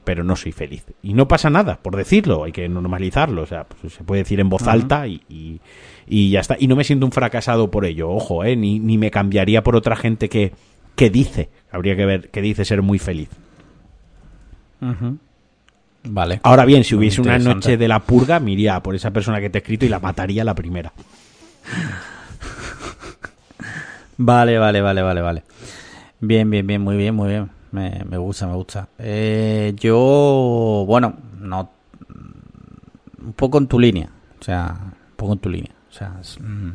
[0.02, 0.84] pero no soy feliz.
[1.02, 4.40] Y no pasa nada, por decirlo, hay que normalizarlo, o sea, pues, se puede decir
[4.40, 5.60] en voz alta y, y
[6.06, 6.56] y ya está.
[6.58, 8.56] Y no me siento un fracasado por ello, ojo, ¿eh?
[8.56, 10.52] ni, ni me cambiaría por otra gente que,
[10.94, 13.28] que dice, habría que ver, que dice ser muy feliz.
[16.04, 16.40] Vale.
[16.42, 19.50] Ahora bien, si hubiese una noche de la purga, me iría por esa persona que
[19.50, 20.92] te he escrito y la mataría la primera.
[24.16, 25.42] vale, vale, vale, vale, vale.
[26.20, 27.50] Bien, bien, bien, muy bien, muy bien.
[27.72, 28.88] Me, me gusta, me gusta.
[28.98, 31.70] Eh, yo, bueno, no.
[33.22, 34.08] Un poco en tu línea.
[34.40, 35.75] O sea, un poco en tu línea.
[35.96, 36.72] O sea, es, mm,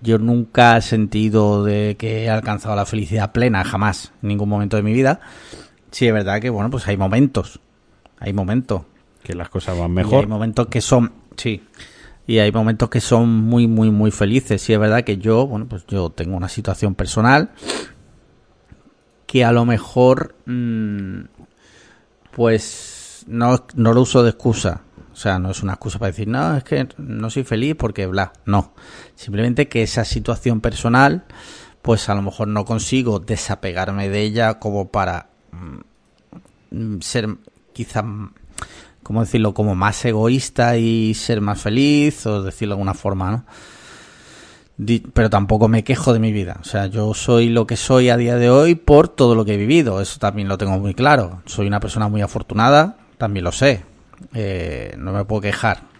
[0.00, 4.78] yo nunca he sentido de que he alcanzado la felicidad plena, jamás, en ningún momento
[4.78, 5.20] de mi vida.
[5.90, 7.60] Sí, es verdad que, bueno, pues hay momentos.
[8.18, 8.82] Hay momentos.
[9.22, 10.20] Que las cosas van Y mejor.
[10.20, 11.62] hay momentos que son, sí.
[12.26, 14.62] Y hay momentos que son muy, muy, muy felices.
[14.62, 17.50] Sí, es verdad que yo, bueno, pues yo tengo una situación personal
[19.26, 21.20] que a lo mejor, mm,
[22.30, 24.80] pues no, no lo uso de excusa.
[25.14, 28.06] O sea, no es una excusa para decir, no, es que no soy feliz porque
[28.06, 28.32] bla.
[28.46, 28.74] No.
[29.14, 31.24] Simplemente que esa situación personal,
[31.82, 37.36] pues a lo mejor no consigo desapegarme de ella como para mm, ser
[37.72, 38.04] quizá,
[39.04, 39.54] ¿cómo decirlo?
[39.54, 43.44] Como más egoísta y ser más feliz, o decirlo de alguna forma, ¿no?
[45.12, 46.58] Pero tampoco me quejo de mi vida.
[46.60, 49.54] O sea, yo soy lo que soy a día de hoy por todo lo que
[49.54, 50.00] he vivido.
[50.00, 51.40] Eso también lo tengo muy claro.
[51.46, 53.93] Soy una persona muy afortunada, también lo sé.
[54.34, 55.93] Eh, no me puedo quejar.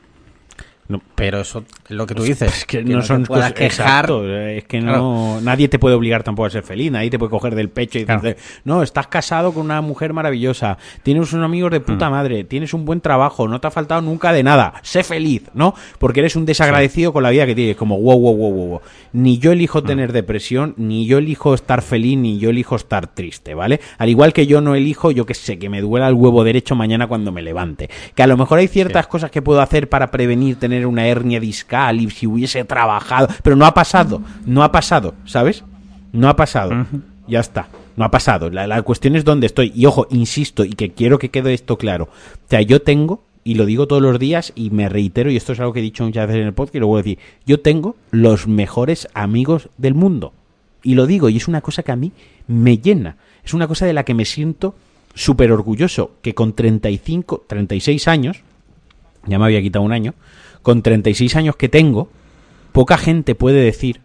[0.87, 1.01] No.
[1.15, 2.59] Pero eso es lo que tú dices.
[2.59, 3.65] Es que, que no, son cosas quejar.
[4.05, 7.31] exacto, es que no nadie te puede obligar tampoco a ser feliz, nadie te puede
[7.31, 8.21] coger del pecho y Claro.
[8.21, 11.85] decirte, "No, estás casado con una mujer maravillosa, tienes unos amigos de Mm.
[11.85, 15.45] puta madre, tienes un buen trabajo, no te ha faltado nunca de nada, sé feliz",
[15.55, 15.75] ¿no?
[15.99, 18.67] Porque eres un desagradecido con la vida que tienes, como wow, wow, wow, wow.
[18.69, 18.81] wow.
[19.15, 19.85] Ni yo elijo Mm.
[19.87, 23.81] tener depresión, ni yo elijo estar feliz, ni yo elijo estar triste, ¿vale?
[23.97, 26.75] Al igual que yo no elijo, yo que sé, que me duela el huevo derecho
[26.75, 27.89] mañana cuando me levante.
[28.15, 31.41] Que a lo mejor hay ciertas cosas que puedo hacer para prevenir tener una hernia
[31.41, 35.65] discal y si hubiese trabajado, pero no ha pasado, no ha pasado, ¿sabes?
[36.13, 36.87] No ha pasado.
[37.27, 37.69] Ya está.
[37.97, 38.51] No ha pasado.
[38.51, 39.73] La, la cuestión es dónde estoy.
[39.75, 42.05] Y ojo, insisto, y que quiero que quede esto claro.
[42.05, 45.53] O sea, yo tengo, y lo digo todos los días, y me reitero, y esto
[45.53, 47.19] es algo que he dicho muchas veces en el podcast, y lo voy a decir,
[47.47, 50.33] yo tengo los mejores amigos del mundo.
[50.83, 52.13] Y lo digo, y es una cosa que a mí
[52.47, 53.17] me llena.
[53.45, 54.75] Es una cosa de la que me siento
[55.15, 58.43] súper orgulloso, que con 35, 36 años,
[59.27, 60.15] ya me había quitado un año,
[60.65, 62.09] con 36 años que tengo,
[62.73, 64.01] poca gente puede decir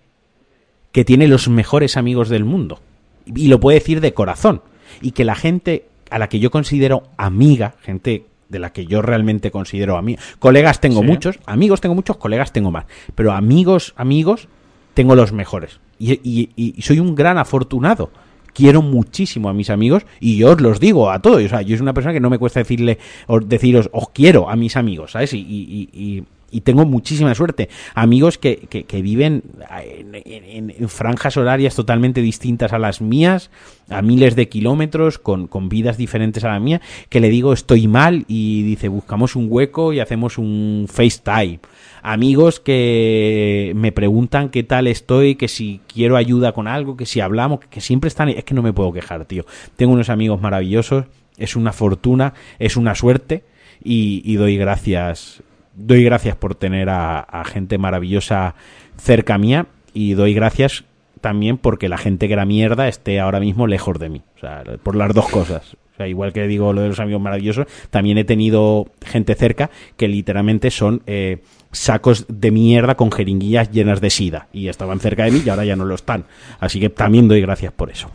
[0.91, 2.79] que tiene los mejores amigos del mundo.
[3.25, 4.61] Y lo puede decir de corazón.
[5.01, 9.01] Y que la gente a la que yo considero amiga, gente de la que yo
[9.03, 11.05] realmente considero amiga, colegas tengo Sí.
[11.07, 12.85] muchos, amigos tengo muchos, colegas tengo más.
[13.15, 14.47] Pero amigos, amigos,
[14.95, 15.79] tengo los mejores.
[15.99, 16.19] Y,
[16.55, 18.09] y- soy un gran afortunado.
[18.53, 21.43] Quiero muchísimo a mis amigos y yo os los digo a todos.
[21.43, 24.49] O sea, yo soy una persona que no me cuesta decirle, o deciros, os quiero
[24.49, 25.33] a mis amigos, ¿sabes?
[25.33, 27.69] Y, y- y- tengo muchísima suerte.
[27.95, 29.43] Amigos que, que- que viven
[29.83, 33.49] en, en- franjas horarias totalmente distintas a las mías,
[33.89, 37.87] a miles de kilómetros, con, con vidas diferentes a la mía, que le digo estoy
[37.87, 41.59] mal y dice buscamos un hueco y hacemos un FaceTime.
[42.01, 47.19] Amigos que me preguntan qué tal estoy, que si quiero ayuda con algo, que si
[47.19, 48.29] hablamos, que siempre están...
[48.29, 49.45] Es que no me puedo quejar, tío.
[49.75, 51.05] Tengo unos amigos maravillosos,
[51.37, 53.43] es una fortuna, es una suerte
[53.83, 55.43] y doy gracias
[55.79, 58.55] doy gracias por tener a, gente maravillosa
[58.97, 60.83] cerca mía y doy gracias
[61.21, 64.21] también porque la gente que era mierda esté ahora mismo lejos de mí.
[64.37, 65.75] O sea, por las dos cosas.
[65.93, 69.69] O sea, igual que digo lo de los amigos maravillosos, también he tenido gente cerca
[69.97, 74.47] que literalmente son eh, sacos de mierda con jeringuillas llenas de sida.
[74.53, 76.25] Y estaban cerca de mí y ahora ya no lo están.
[76.59, 78.09] Así que también doy gracias por eso.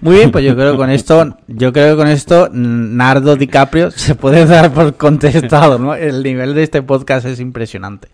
[0.00, 3.90] Muy bien, pues yo creo que con esto, yo creo que con esto Nardo DiCaprio
[3.90, 5.94] se puede dar por contestado, ¿no?
[5.94, 8.08] El nivel de este podcast es impresionante.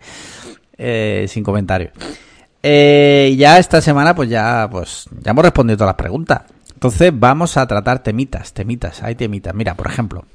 [0.77, 1.93] Eh, sin comentarios.
[2.61, 6.41] Eh, ya esta semana, pues ya, pues ya hemos respondido todas las preguntas.
[6.73, 9.55] Entonces vamos a tratar temitas, temitas, hay temitas.
[9.55, 10.25] Mira, por ejemplo,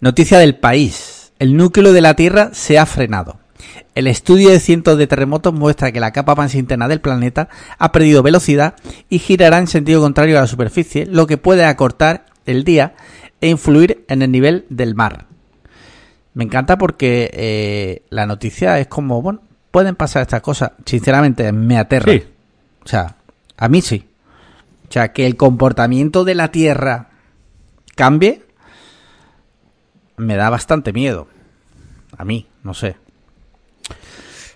[0.00, 1.32] noticia del país.
[1.38, 3.41] El núcleo de la Tierra se ha frenado.
[3.94, 7.48] El estudio de cientos de terremotos muestra que la capa más interna del planeta
[7.78, 8.74] ha perdido velocidad
[9.08, 12.94] y girará en sentido contrario a la superficie, lo que puede acortar el día
[13.40, 15.26] e influir en el nivel del mar.
[16.34, 20.72] Me encanta porque eh, la noticia es como, bueno, pueden pasar estas cosas.
[20.86, 22.12] Sinceramente, me aterra.
[22.84, 23.16] O sea,
[23.56, 24.08] a mí sí.
[24.88, 27.08] O sea, que el comportamiento de la Tierra
[27.96, 28.42] cambie,
[30.16, 31.28] me da bastante miedo.
[32.16, 32.96] A mí, no sé.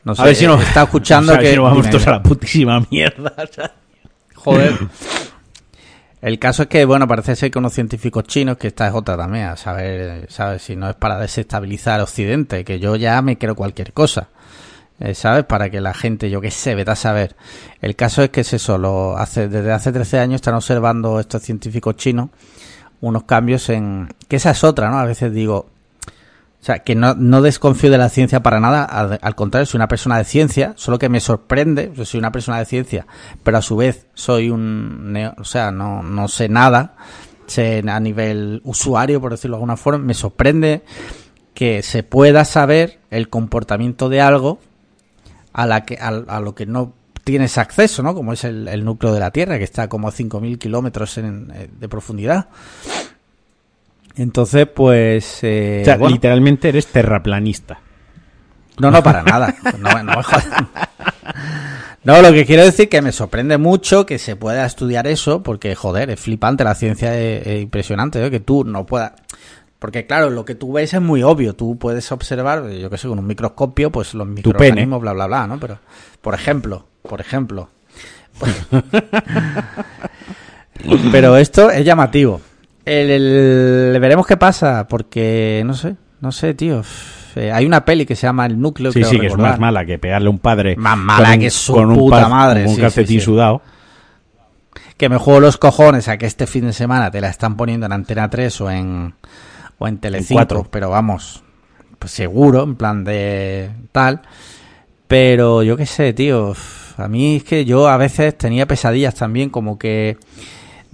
[0.07, 1.59] No sé, a ver si nos está escuchando que.
[1.59, 3.35] vamos todos a la putísima mierda.
[4.37, 4.79] Joder.
[6.23, 9.16] El caso es que, bueno, parece ser que unos científicos chinos, que esta es otra
[9.16, 10.62] también, a saber, ¿sabes?
[10.62, 14.29] Si no es para desestabilizar Occidente, que yo ya me creo cualquier cosa,
[14.99, 15.45] eh, ¿sabes?
[15.45, 17.37] Para que la gente, yo qué sé, vete a saber.
[17.83, 21.42] El caso es que es eso, lo hace, desde hace 13 años están observando estos
[21.42, 22.31] científicos chinos
[23.01, 24.09] unos cambios en...
[24.27, 24.99] que esa es otra, ¿no?
[24.99, 25.69] A veces digo,
[26.66, 30.18] sea, que no, no desconfío de la ciencia para nada, al, contrario, soy una persona
[30.18, 33.07] de ciencia, solo que me sorprende, soy una persona de ciencia,
[33.44, 36.96] pero a su vez soy un, o sea, no, no sé nada,
[37.46, 40.83] sé a nivel usuario, por decirlo de alguna forma, me sorprende
[41.55, 44.59] que se pueda saber el comportamiento de algo
[45.52, 48.12] a, la que, a, lo que no tienes acceso, ¿no?
[48.12, 52.48] Como es el, núcleo de la Tierra, que está como a 5.000 kilómetros de profundidad.
[54.16, 55.40] Entonces, pues...
[55.42, 57.81] Eh, literalmente eres terraplanista.
[58.79, 59.55] No, no, para nada.
[59.79, 60.14] No, no,
[62.05, 65.74] no, lo que quiero decir que me sorprende mucho que se pueda estudiar eso, porque,
[65.74, 68.31] joder, es flipante, la ciencia es, impresionante, ¿eh?
[68.31, 69.12] que tú no puedas...
[69.79, 71.55] Porque, claro, lo que tú ves es muy obvio.
[71.55, 75.46] Tú puedes observar, yo que sé, con un microscopio, pues los microorganismos, bla, bla, bla,
[75.46, 75.61] ¿no?
[75.61, 75.79] Pero,
[76.22, 77.68] por ejemplo, por ejemplo...
[81.12, 82.40] Pero esto es llamativo.
[82.87, 86.83] El, veremos qué pasa, porque no sé, no sé, tío.
[87.35, 88.92] Eh, hay una peli que se llama El Núcleo.
[88.92, 90.77] Sí, sí, que es más mala que pegarle a un padre.
[90.77, 92.64] Más mala que su puta madre.
[92.64, 93.61] Con un calcetín sudado.
[94.96, 97.85] Que me juego los cojones a que este fin de semana te la están poniendo
[97.87, 99.14] en Antena 3 o en,
[99.79, 100.68] o en Telecinco.
[100.70, 101.42] pero vamos,
[101.99, 104.22] pues seguro, en plan de tal.
[105.09, 106.55] Pero yo qué sé, tío.
[106.96, 110.16] A mí es que yo a veces tenía pesadillas también, como que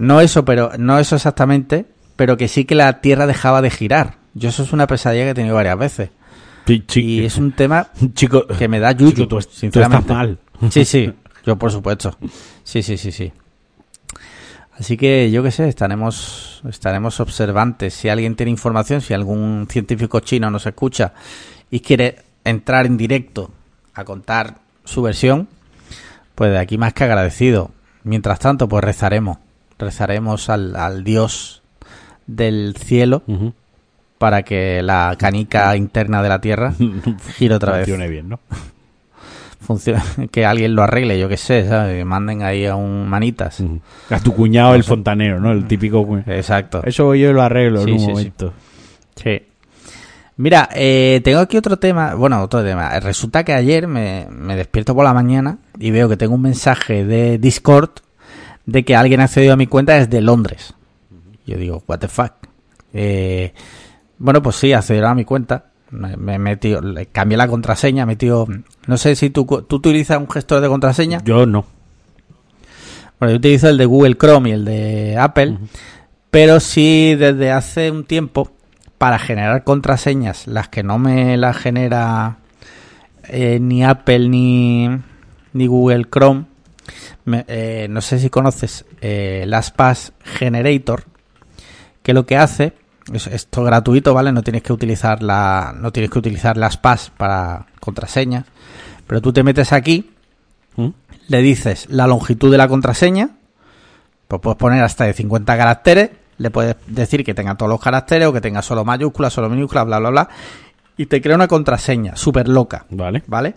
[0.03, 1.85] no eso, pero no eso exactamente,
[2.15, 4.17] pero que sí que la Tierra dejaba de girar.
[4.33, 6.09] Yo eso es una pesadilla que he tenido varias veces.
[6.67, 10.13] y es un tema chico, que me da yuyu, sinceramente.
[10.13, 10.39] mal.
[10.69, 11.13] Sí, sí,
[11.45, 12.17] yo por supuesto.
[12.63, 13.31] Sí, sí, sí, sí.
[14.77, 17.93] Así que yo qué sé, estaremos, estaremos observantes.
[17.93, 21.13] Si alguien tiene información, si algún científico chino nos escucha
[21.69, 23.51] y quiere entrar en directo
[23.93, 25.47] a contar su versión,
[26.35, 27.71] pues de aquí más que agradecido.
[28.03, 29.37] Mientras tanto, pues rezaremos
[29.77, 31.63] rezaremos al, al Dios
[32.27, 33.23] del cielo
[34.17, 36.73] para que la canica interna de la Tierra
[37.37, 37.85] gire otra vez.
[37.85, 38.39] Funcione bien, ¿no?
[40.31, 42.05] que alguien lo arregle, yo qué sé, ¿sabes?
[42.05, 43.63] manden ahí a un manitas.
[44.09, 45.51] A tu cuñado el fontanero, ¿no?
[45.51, 46.05] El típico.
[46.27, 46.81] Exacto.
[46.83, 48.53] Eso yo lo arreglo en un momento.
[49.15, 49.41] Sí.
[50.35, 52.15] Mira, eh, tengo aquí otro tema.
[52.15, 52.99] Bueno, otro tema.
[52.99, 57.05] Resulta que ayer me, me despierto por la mañana y veo que tengo un mensaje
[57.05, 57.91] de Discord
[58.65, 60.73] de que alguien ha accedido a mi cuenta desde Londres.
[61.45, 62.33] Yo digo, what the fuck.
[62.93, 63.53] Eh,
[64.17, 65.65] bueno, pues sí, accedió a mi cuenta.
[65.91, 68.47] Me, le cambié la contraseña, metido.
[68.87, 71.21] No sé si tú, tú utilizas un gestor de contraseña.
[71.23, 71.65] Yo no.
[73.19, 75.57] Bueno, yo utilizo el de Google Chrome y el de Apple.
[76.31, 78.51] Pero sí, desde hace un tiempo,
[78.97, 82.37] para generar contraseñas, las que no me las genera
[83.27, 84.89] eh, ni Apple ni,
[85.53, 86.45] ni Google Chrome,
[87.47, 91.05] eh, no sé si conoces eh, LastPass Generator,
[92.01, 92.73] que lo que hace
[93.13, 94.31] es esto gratuito, ¿vale?
[94.31, 98.45] No tienes que utilizar la no tienes que utilizar LastPass para contraseña,
[99.07, 100.11] pero tú te metes aquí,
[100.75, 100.89] ¿Mm?
[101.27, 103.31] le dices la longitud de la contraseña,
[104.27, 108.27] pues puedes poner hasta de 50 caracteres, le puedes decir que tenga todos los caracteres
[108.27, 110.29] o que tenga solo mayúsculas, solo minúsculas, bla bla bla,
[110.97, 113.23] y te crea una contraseña súper loca, ¿vale?
[113.27, 113.55] ¿Vale?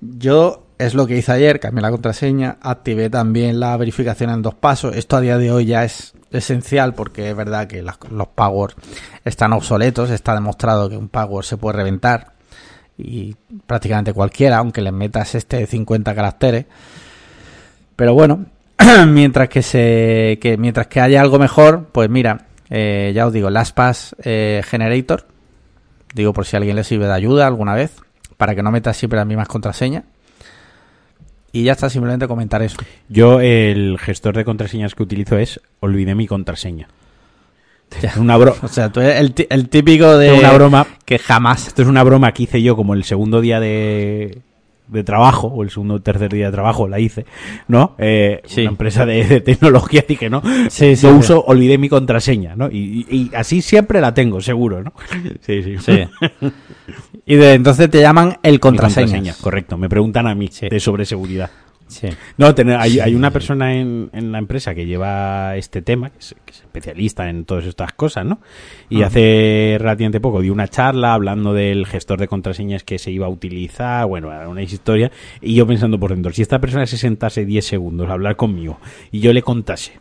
[0.00, 4.54] Yo es lo que hice ayer, cambié la contraseña, activé también la verificación en dos
[4.54, 4.96] pasos.
[4.96, 8.74] Esto a día de hoy ya es esencial porque es verdad que los passwords
[9.24, 12.32] están obsoletos, está demostrado que un password se puede reventar
[12.98, 16.66] y prácticamente cualquiera, aunque le metas este de 50 caracteres.
[17.94, 18.46] Pero bueno,
[19.06, 24.16] mientras que se mientras que haya algo mejor, pues mira, eh, ya os digo, LastPass
[24.24, 25.26] eh, Generator,
[26.14, 27.92] digo por si a alguien le sirve de ayuda alguna vez,
[28.36, 30.04] para que no metas siempre las mismas contraseñas.
[31.52, 32.76] Y ya está, simplemente comentar eso.
[33.08, 36.88] Yo el gestor de contraseñas que utilizo es olvidé mi contraseña.
[38.02, 40.86] Es una, bro- O sea, tú eres el, el típico de una broma.
[41.04, 41.68] que jamás.
[41.68, 44.38] Esto es una broma que hice yo como el segundo día de,
[44.92, 47.26] de trabajo, o el segundo o tercer día de trabajo la hice,
[47.68, 47.94] ¿no?
[47.98, 48.60] Eh, Sí.
[48.62, 50.42] Una empresa de, de tecnología, dije, ¿no?
[50.68, 52.68] Sí, sí, Yo uso, olvidé mi contraseña, ¿no?
[52.70, 54.92] Y, y- y así siempre la tengo, seguro, ¿no?
[55.40, 55.76] Sí, sí.
[55.78, 55.98] Sí.
[57.26, 59.34] y de entonces te llaman el Mi contraseña.
[59.40, 59.76] correcto.
[59.76, 61.50] Me preguntan a mí de sobre seguridad.
[61.92, 62.08] Sí.
[62.38, 66.18] No, tener- hay, hay una persona en, en la empresa que lleva este tema, que
[66.18, 68.40] es, que es especialista en todas estas cosas, ¿no?
[68.88, 69.06] Y Ajá.
[69.08, 73.30] hace relativamente poco dio una charla hablando del gestor de contraseñas que se iba a
[73.30, 77.44] utilizar, bueno, era una historia, y yo pensando por dentro, si esta persona se sentase
[77.44, 78.78] 10 segundos a hablar conmigo
[79.10, 79.92] y yo le contase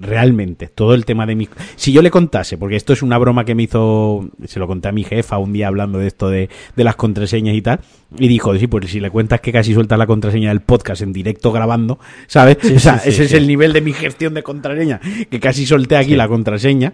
[0.00, 3.44] realmente todo el tema de mi si yo le contase porque esto es una broma
[3.44, 6.48] que me hizo se lo conté a mi jefa un día hablando de esto de,
[6.76, 7.80] de las contraseñas y tal
[8.18, 11.12] y dijo sí pues si le cuentas que casi sueltas la contraseña del podcast en
[11.12, 14.34] directo grabando sabes Sí, o sea sí, sí, ese es el nivel de mi gestión
[14.34, 16.92] de contraseña que casi solté aquí la contraseña.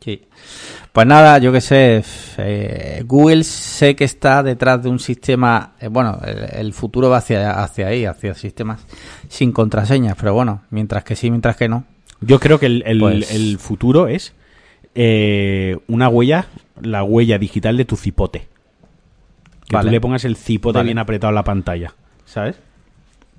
[0.00, 0.22] Sí.
[0.92, 2.04] Pues nada, yo qué sé,
[2.36, 7.16] eh, Google sé que está detrás de un sistema, eh, bueno, el, el futuro va
[7.16, 8.84] hacia, hacia ahí, hacia sistemas
[9.28, 11.84] sin contraseñas, pero bueno, mientras que sí, mientras que no.
[12.20, 14.34] yo creo que el, el- Pues- el futuro es
[14.94, 16.46] eh, una huella
[16.82, 18.48] la huella digital de tu cipote
[19.68, 19.88] que Vale.
[19.88, 20.88] tú le pongas el cipote Vale.
[20.88, 21.94] bien apretado en la pantalla
[22.26, 22.56] sabes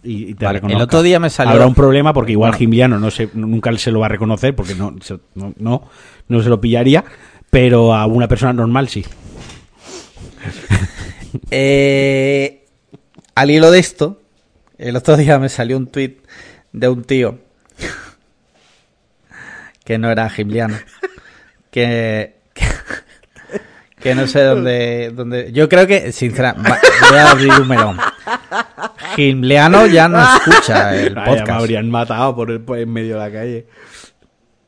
[0.01, 1.53] y, y te Vale, El otro día me salió...
[1.53, 2.57] Habrá un problema porque igual Bueno.
[2.59, 5.83] Gimliano no se, nunca se lo va a reconocer porque no, se- no, no,
[6.27, 7.05] no se lo pillaría,
[7.53, 9.05] pero a una persona normal sí.
[11.49, 12.65] Eh,
[13.35, 14.21] al hilo de esto,
[14.77, 16.17] el otro día me salió un tweet
[16.71, 17.39] de un tío
[19.83, 20.77] que no era gimliano,
[21.71, 22.65] que, que,
[23.99, 25.51] que no sé dónde, dónde...
[25.51, 27.97] Yo creo que, sinceramente, voy a abrir un melón.
[29.15, 31.59] Gimliano ya no escucha el Vaya, me podcast.
[31.61, 33.67] habrían matado por, el, por en medio de la calle.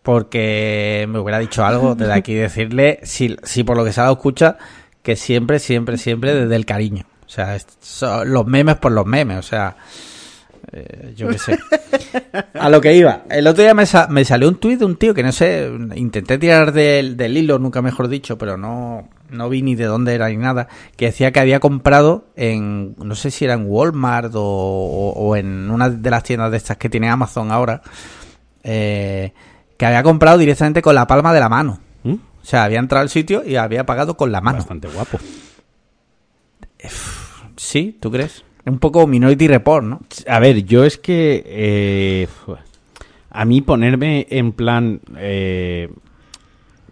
[0.06, 4.04] Porque me hubiera dicho algo desde aquí decirle si, si por lo que se ha
[4.04, 4.58] dado escucha
[5.02, 7.04] que siempre siempre siempre desde el cariño.
[7.26, 9.76] O sea son los memes por los memes o sea
[10.72, 11.58] eh, yo qué sé.
[12.54, 14.96] A lo que iba el otro día me, sa- me salió un tuit de un
[14.96, 19.50] tío que no sé intenté tirar del, del hilo nunca mejor dicho pero no no
[19.50, 23.32] vi ni de dónde era ni nada que decía que había comprado en no sé
[23.32, 26.90] si era en Walmart o, o- o en una de las tiendas de estas que
[26.90, 27.82] tiene Amazon ahora
[28.64, 29.34] eh,
[29.78, 31.80] que había comprado directamente con la palma de la mano.
[32.04, 32.14] ¿Mm?
[32.14, 34.58] O sea, había entrado al sitio y había pagado con la mano.
[34.60, 35.18] Bastante guapo.
[37.58, 38.44] Sí, ¿tú crees?
[38.66, 40.02] Un poco Minority Report, ¿no?
[40.28, 42.28] A ver, yo es que eh,
[43.30, 45.90] a mí ponerme en plan, eh,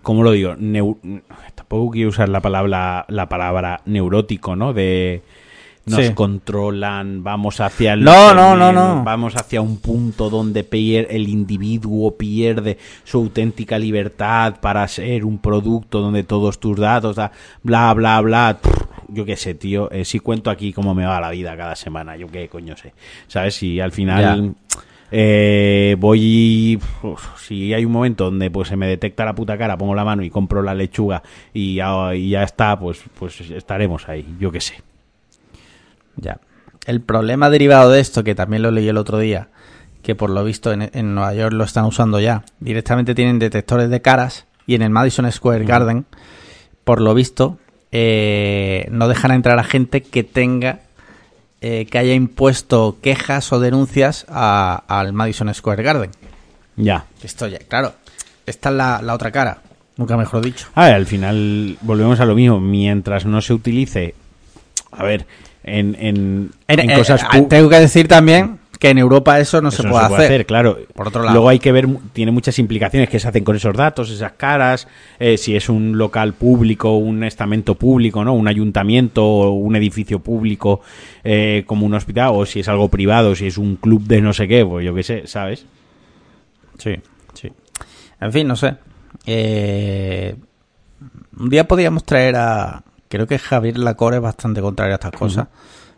[0.01, 0.53] ¿cómo lo digo?
[0.55, 1.21] Neu-
[1.55, 4.73] tampoco quiero usar la palabra la palabra neurótico, ¿no?
[4.73, 5.23] De
[5.85, 6.13] nos Sí.
[6.13, 9.03] controlan, vamos hacia el No, no, no, no.
[9.03, 15.39] vamos hacia un punto donde pier- el individuo pierde su auténtica libertad para ser un
[15.39, 17.31] producto donde todos tus datos, da-
[17.63, 18.57] bla, bla, bla.
[19.09, 19.91] Yo qué sé, tío.
[19.91, 22.93] Eh, si cuento aquí cómo me va la vida cada semana, yo qué coño sé.
[23.27, 23.55] ¿Sabes?
[23.55, 24.55] Si al final
[25.11, 26.79] eh, voy.
[27.03, 30.03] uf, si hay un momento donde pues se me detecta la puta cara, pongo la
[30.05, 31.21] mano y compro la lechuga
[31.53, 34.25] y ya, y ya está, pues, pues estaremos ahí.
[34.39, 34.75] Yo qué sé.
[36.15, 36.39] Ya.
[36.85, 39.47] El problema derivado de esto, que también lo leí el otro día,
[40.01, 43.89] que por lo visto en, en Nueva York lo están usando ya, directamente tienen detectores
[43.89, 46.05] de caras y en el Madison Square Garden,
[46.83, 47.57] por lo visto,
[47.91, 50.79] eh, no dejan entrar a gente que tenga,
[51.61, 56.11] eh, que haya impuesto quejas o denuncias a- al Madison Square Garden.
[56.75, 57.05] Ya.
[57.23, 57.93] Esto ya, claro,
[58.45, 59.61] esta es la, la otra cara,
[59.95, 60.67] nunca mejor dicho.
[60.75, 62.59] A ver, al final volvemos a lo mismo.
[62.59, 64.15] Mientras no se utilice,
[64.91, 65.25] a ver,
[65.63, 69.61] en, en, En- en eh, cosas eh, tengo que decir también que en Europa eso
[69.61, 70.45] no eso se puede hacer.
[70.45, 70.77] claro.
[70.93, 71.33] Por otro lado.
[71.35, 74.89] Luego hay que ver, tiene muchas implicaciones que se hacen con esos datos, esas caras,
[75.19, 78.33] eh, si es un local público, un estamento público, ¿no?
[78.33, 80.81] Un ayuntamiento o un edificio público
[81.23, 84.33] eh, como un hospital, o si es algo privado, si es un club de no
[84.33, 85.65] sé qué, pues yo qué sé, ¿sabes?
[86.77, 86.95] Sí,
[87.35, 87.49] sí.
[88.19, 88.75] En fin, no sé.
[89.25, 90.35] Eh,
[91.39, 92.83] un día podríamos traer a.
[93.13, 95.47] Creo que Javier Lacore es bastante contrario a estas cosas.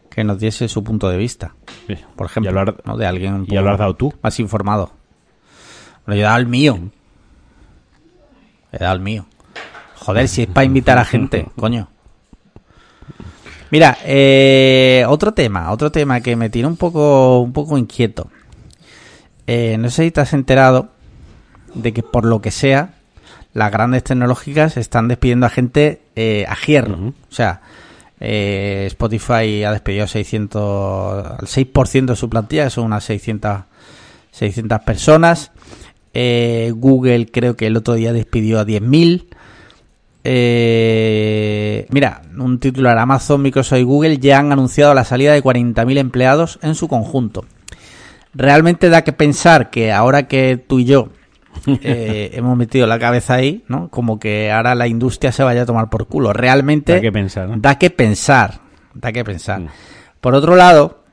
[0.09, 1.55] que nos diese su punto de vista.
[1.88, 1.95] Sí.
[2.13, 2.97] Por ejemplo, ¿no?
[2.97, 4.13] de alguien un ya lo has dado tú.
[4.22, 4.91] más informado.
[6.05, 6.78] Bueno, yo he dado el mío.
[8.74, 9.26] He dado el mío.
[9.95, 11.88] Joder, si es para invitar a gente, coño.
[13.72, 18.28] Mira, eh, otro tema, otro tema que me tiene un poco, un poco inquieto.
[19.47, 20.89] Eh, no sé si te has enterado
[21.76, 22.95] de que por lo que sea,
[23.56, 27.14] las grandes tecnológicas están despidiendo a gente eh, a hierro.
[27.30, 27.62] O sea,
[28.20, 33.62] eh, Spotify ha despedido 600, al 6% de su plantilla, son unas 600,
[34.32, 35.51] 600 personas.
[36.14, 39.26] Eh, Google creo que el otro día despidió a 10.000.
[40.26, 45.97] Eh, mira, un titular, Amazon, Microsoft y Google ya han anunciado la salida de 40.000
[45.97, 47.45] empleados en su conjunto.
[48.34, 51.08] Realmente da que pensar que ahora que tú y yo
[51.82, 53.89] eh, hemos metido la cabeza ahí, ¿no?
[53.89, 56.34] Como que ahora la industria se vaya a tomar por culo.
[56.34, 57.58] Realmente Da que pensar, ¿no?
[57.58, 58.62] da que pensar,
[58.93, 59.62] da que pensar.
[59.62, 59.68] Mm.
[60.22, 61.03] Por otro lado,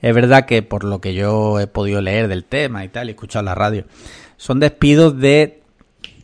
[0.00, 3.10] es verdad que por lo que yo he podido leer del tema y tal, y
[3.10, 3.84] escuchar la radio,
[4.36, 5.62] son despidos de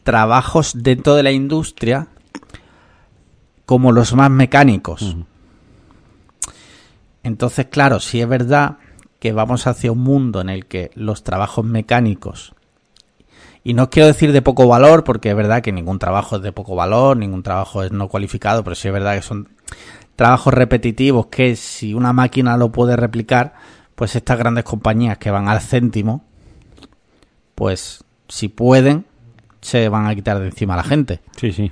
[0.03, 2.09] trabajos dentro de la industria
[3.67, 5.17] como los más mecánicos.
[7.23, 8.79] Entonces, claro, sí es verdad
[9.19, 12.55] que vamos hacia un mundo en el que los trabajos mecánicos,
[13.65, 16.53] y no quiero decir de poco valor, porque es verdad que ningún trabajo es de
[16.53, 19.49] poco valor, ningún trabajo es no cualificado, pero sí es verdad que son
[20.17, 23.55] trabajos repetitivos que si una máquina lo puede replicar,
[23.95, 26.25] pues estas grandes compañías que van al céntimo,
[27.55, 29.05] pues si pueden,
[29.61, 31.21] se van a quitar de encima a la gente.
[31.37, 31.71] Sí, sí.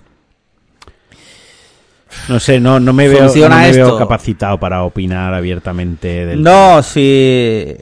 [2.29, 6.83] No sé, no, no me, veo, no me veo capacitado para opinar abiertamente del No,
[6.83, 7.77] si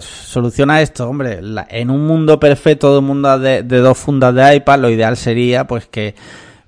[0.00, 4.34] soluciona esto, hombre, la- en un mundo perfecto de un mundo de, de dos fundas
[4.34, 6.14] de iPad, lo ideal sería pues que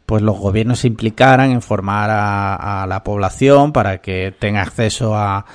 [0.07, 5.15] pues los gobiernos se implicaran en formar a, a la población para que tenga acceso
[5.17, 5.47] a,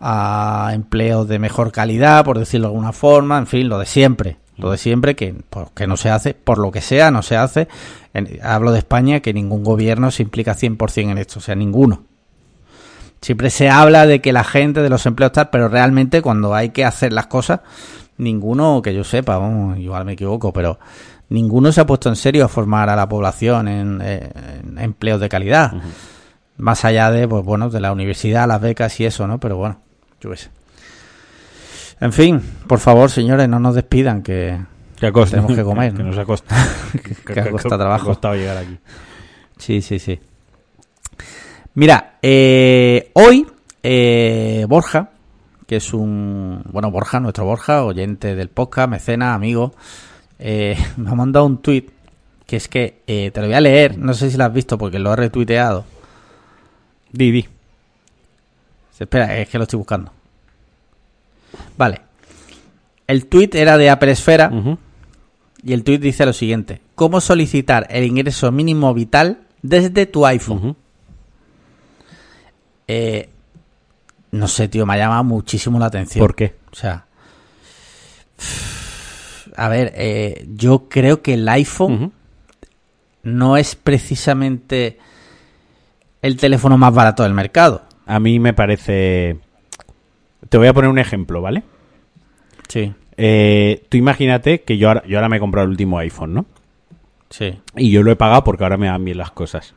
[0.00, 4.36] a empleos de mejor calidad, por decirlo de alguna forma, en fin, lo de siempre,
[4.56, 7.36] lo de siempre que, pues, que no se hace, por lo que sea, no se
[7.36, 7.68] hace.
[8.12, 12.02] En- hablo de España, que ningún gobierno se implica 100% en esto, o sea, ninguno.
[13.22, 16.70] Siempre se habla de que la gente, de los empleos tal, pero realmente cuando hay
[16.70, 17.60] que hacer las cosas,
[18.18, 20.78] ninguno, que yo sepa, vamos, igual me equivoco, pero
[21.28, 25.28] ninguno se ha puesto en serio a formar a la población en, en empleos de
[25.28, 25.72] calidad.
[26.56, 29.38] Más allá de, pues bueno, de la universidad, las becas y eso, ¿no?
[29.38, 29.78] Pero bueno,
[30.20, 30.50] yo qué sé.
[32.00, 34.58] En fin, por favor, señores, no nos despidan, que
[34.96, 36.08] Que Tenemos que comer, Que ¿no?
[36.08, 36.60] nos ha costado.
[37.26, 38.02] Que ha costado trabajo.
[38.02, 38.78] Ha costado llegar aquí.
[39.58, 40.18] Sí, sí, sí.
[41.74, 43.46] Mira, eh, hoy
[43.82, 45.10] eh, Borja,
[45.66, 46.62] que es un...
[46.70, 49.72] Bueno, Borja, nuestro Borja, oyente del podcast, mecena, amigo,
[50.38, 51.86] eh, me ha mandado un tweet
[52.46, 54.76] que es que eh, te lo voy a leer, no sé si lo has visto
[54.76, 55.86] porque lo he retuiteado.
[57.10, 57.48] Di, di.
[59.00, 60.12] Espera, es que lo estoy buscando.
[61.78, 62.02] Vale.
[63.06, 64.50] El tweet era de Apple Esfera
[65.62, 66.80] y el tweet dice lo siguiente.
[66.94, 70.76] ¿Cómo solicitar el ingreso mínimo vital desde tu iPhone?
[72.94, 73.28] Eh,
[74.32, 76.22] no sé, tío, me ha llamado muchísimo la atención.
[76.22, 76.56] ¿Por qué?
[76.70, 77.06] O sea,
[79.56, 82.12] a ver, eh, yo creo que el iPhone
[83.22, 84.98] no es precisamente
[86.20, 87.82] el teléfono más barato del mercado.
[88.06, 89.38] A mí me parece...
[90.48, 91.62] Te voy a poner un ejemplo, ¿vale?
[92.68, 96.34] Sí, Eh, tú imagínate que yo ahora, yo ahora me he comprado el último iPhone,
[96.34, 96.46] ¿no?
[97.30, 99.74] sí, Y yo lo he pagado porque ahora me dan bien las cosas.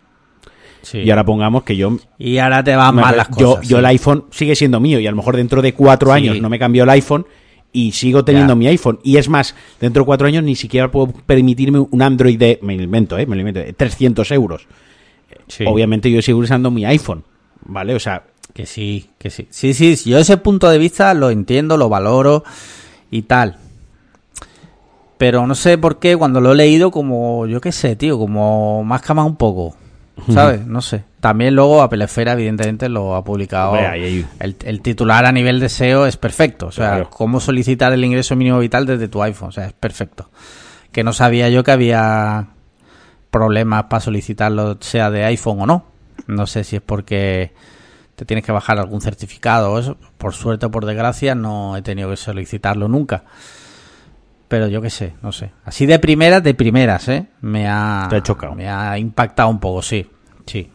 [0.86, 1.00] Sí.
[1.00, 1.98] Y ahora pongamos que yo...
[2.18, 3.68] Y ahora te van mal las yo, cosas.
[3.68, 3.80] yo sí.
[3.80, 6.18] el iPhone sigue siendo mío y a lo mejor dentro de cuatro Sí.
[6.18, 7.26] años no me cambió el iPhone
[7.74, 8.56] y sigo teniendo Ya.
[8.56, 9.00] mi iPhone.
[9.04, 12.60] Y es más, dentro de cuatro años ni siquiera puedo permitirme un Android de...
[12.62, 13.26] Me lo invento, ¿eh?
[13.26, 13.60] Me lo invento.
[13.60, 14.68] de 300 euros.
[15.66, 17.24] Obviamente yo sigo usando mi iPhone,
[17.66, 17.94] ¿vale?
[17.96, 18.24] O sea,
[18.54, 19.48] Que sí, que sí.
[19.50, 22.44] Sí, sí, sí, yo ese punto de vista lo entiendo, lo valoro
[23.12, 23.58] y tal.
[25.18, 28.84] Pero no sé por qué cuando lo he leído como, yo qué sé, tío, como
[28.84, 29.76] más cama un poco.
[30.32, 30.66] ¿Sabes?
[30.66, 31.04] No sé.
[31.20, 33.74] También luego Apple Esfera evidentemente lo ha publicado.
[33.76, 36.68] Ahí el titular a nivel de SEO es perfecto.
[36.68, 37.10] O sea, Claro.
[37.10, 39.50] cómo solicitar el ingreso mínimo vital desde tu iPhone.
[39.50, 40.30] O sea, es perfecto.
[40.92, 42.48] Que no sabía yo que había
[43.30, 45.86] problemas para solicitarlo, sea de iPhone o no.
[46.28, 47.52] No sé si es porque
[48.16, 49.98] te tienes que bajar algún certificado o eso.
[50.18, 53.26] Por suerte o por desgracia no he tenido que solicitarlo nunca.
[54.48, 55.52] Pero yo qué sé, no sé.
[55.64, 57.26] Así de primeras, de primeras, ¿eh?
[57.42, 58.54] Me ha, Te ha chocado.
[58.56, 60.08] Me ha impactado un poco, sí.
[60.46, 60.70] Sí.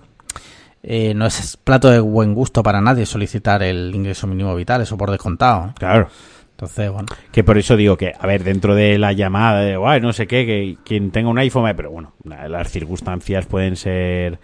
[0.82, 4.96] Eh, no es plato de buen gusto para nadie solicitar el ingreso mínimo vital, eso
[4.96, 5.68] por descontado.
[5.68, 5.72] ¿eh?
[5.78, 6.08] claro.
[6.52, 7.06] Entonces, bueno.
[7.32, 10.26] Que por eso digo que, a ver, dentro de la llamada de, guay, no sé
[10.26, 14.38] qué, que quien tenga un iPhone, pero bueno, la- las circunstancias pueden ser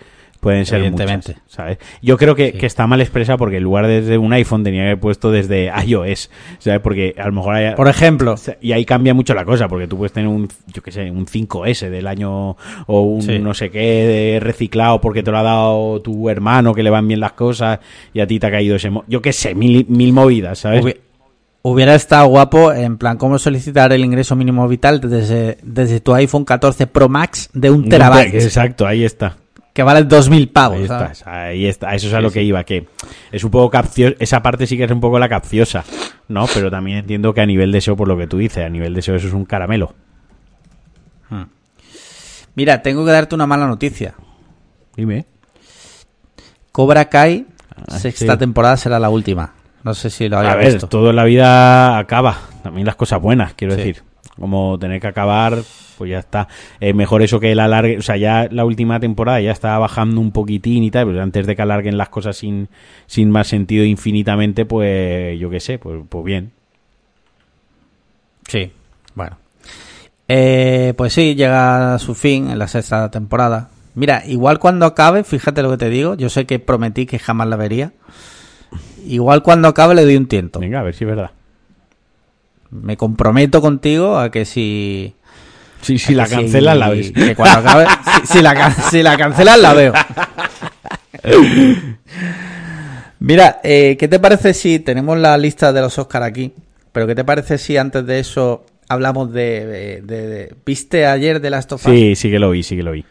[0.46, 1.32] Pueden ser Evidentemente.
[1.34, 1.78] muchas, ¿sabes?
[2.02, 2.58] Yo creo que, Sí.
[2.58, 5.32] que está mal expresa porque en lugar de desde un iPhone tenía que haber puesto
[5.32, 6.30] desde iOS,
[6.60, 6.78] ¿sabes?
[6.80, 9.96] Porque a lo mejor hay, Por ejemplo, y ahí cambia mucho la cosa, porque tú
[9.98, 13.40] puedes tener un, yo qué sé, un 5S del año o un Sí.
[13.40, 17.08] no sé qué de reciclado porque te lo ha dado tu hermano que le van
[17.08, 17.80] bien las cosas
[18.14, 18.88] y a ti te ha caído ese...
[18.90, 20.84] mo- Yo qué sé, mil, mil movidas, ¿sabes?
[20.84, 20.96] hubi-
[21.62, 26.44] hubiera estado guapo, en plan, cómo solicitar el ingreso mínimo vital desde, desde tu iPhone
[26.44, 29.36] 14 Pro Max de un terabyte, Exacto, ahí está.
[29.76, 30.90] Que vale 2.000 pavos.
[30.90, 32.34] Ahí ahí está, eso es a Sí, lo sí.
[32.34, 32.88] que iba, que
[33.30, 35.84] es un poco capcioso, esa parte sí que es un poco la capciosa,
[36.28, 36.46] ¿no?
[36.52, 38.94] Pero también entiendo que a nivel de SEO, por lo que tú dices, a nivel
[38.94, 39.94] de SEO eso es un caramelo.
[42.54, 44.14] Mira, tengo que darte una mala noticia.
[44.96, 45.26] Dime.
[46.72, 47.46] Cobra Kai,
[47.88, 48.38] Ah, sexta sí.
[48.38, 49.52] temporada será la última.
[49.84, 50.88] No sé si lo A ver, visto.
[50.88, 53.78] todo en la vida acaba, también las cosas buenas, quiero Sí.
[53.80, 54.02] decir.
[54.38, 55.58] Como tener que acabar,
[55.96, 56.48] pues ya está.
[56.80, 60.20] Eh, mejor eso que el alargue, o sea, ya la última temporada ya está bajando
[60.20, 62.68] un poquitín y tal, pero antes de que alarguen las cosas sin,
[63.06, 66.52] sin más sentido infinitamente, pues yo qué sé, pues, pues bien.
[68.46, 68.70] Sí,
[69.14, 69.38] bueno.
[70.28, 73.70] Eh, pues sí, llega a su fin en la sexta temporada.
[73.94, 77.48] Mira, igual cuando acabe, fíjate lo que te digo, yo sé que prometí que jamás
[77.48, 77.92] la vería.
[79.06, 80.60] Igual cuando acabe le doy un tiento.
[80.60, 81.30] Venga, a ver si es verdad.
[82.70, 85.14] Me comprometo contigo a que si...
[85.82, 87.12] Sí, si la que si- cancelas la ves.
[87.12, 87.86] Que cuando acabe...
[88.24, 89.92] si, si la, si la cancelas la veo.
[93.18, 96.52] Mira, eh, ¿qué te parece si tenemos la lista de los Oscar aquí?
[96.92, 99.66] Pero ¿qué te parece si antes de eso hablamos de...
[99.66, 101.92] de- de- de- ¿Viste ayer de Last of Us?
[101.92, 103.04] Sí, sí que lo vi, sí que lo vi.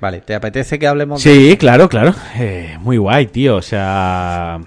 [0.00, 1.30] Vale, ¿te apetece que hablemos de...
[1.50, 2.14] Sí, claro, claro.
[2.36, 3.56] Eh, muy guay, tío.
[3.56, 4.58] O sea,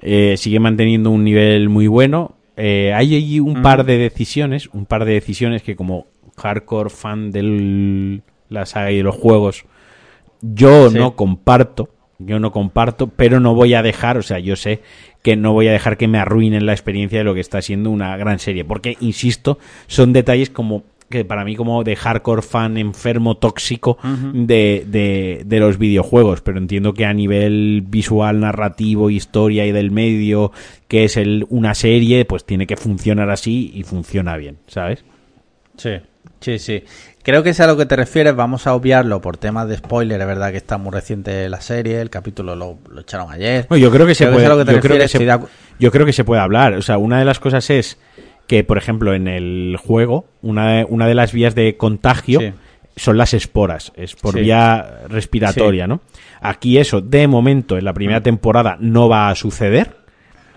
[0.00, 2.36] eh, sigue manteniendo un nivel muy bueno.
[2.60, 3.62] Eh, hay allí un Mm.
[3.62, 6.06] par de decisiones, un par de decisiones que como
[6.36, 9.64] hardcore fan de la saga y de los juegos,
[10.42, 10.98] yo Sí.
[10.98, 11.90] no comparto.
[12.20, 14.80] Yo no comparto, pero no voy a dejar, o sea, yo sé
[15.22, 17.90] que no voy a dejar que me arruinen la experiencia de lo que está siendo
[17.90, 22.76] una gran serie, porque, insisto, son detalles como que para mí como de hardcore fan
[22.76, 23.98] enfermo tóxico
[24.32, 29.90] de, de, de los videojuegos, pero entiendo que a nivel visual, narrativo, historia y del
[29.90, 30.52] medio,
[30.86, 35.04] que es el, una serie, pues tiene que funcionar así y funciona bien, ¿sabes?
[35.76, 35.92] Sí,
[36.40, 36.84] sí, sí.
[37.22, 38.34] Creo que es a lo que te refieres.
[38.34, 40.18] Vamos a obviarlo por temas de spoiler.
[40.18, 42.00] Es verdad que está muy reciente la serie.
[42.00, 43.66] El capítulo lo, lo echaron ayer.
[45.78, 46.72] Yo creo que se puede hablar.
[46.72, 47.98] O sea, una de las cosas es
[48.48, 52.52] que, por ejemplo, en el juego, una de, una de las vías de contagio Sí.
[52.96, 53.92] son las esporas.
[53.94, 54.40] Es por Sí.
[54.40, 56.00] vía respiratoria, ¿no?
[56.40, 57.94] Aquí eso, de momento, en la Mm.
[57.94, 59.96] primera temporada no va a suceder.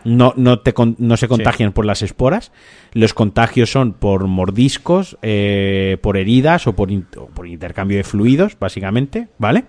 [0.03, 2.51] No, no, te, no se contagian por las esporas.
[2.93, 8.57] Los contagios son por mordiscos, eh, por heridas o por, o por intercambio de fluidos,
[8.59, 9.65] básicamente, ¿vale?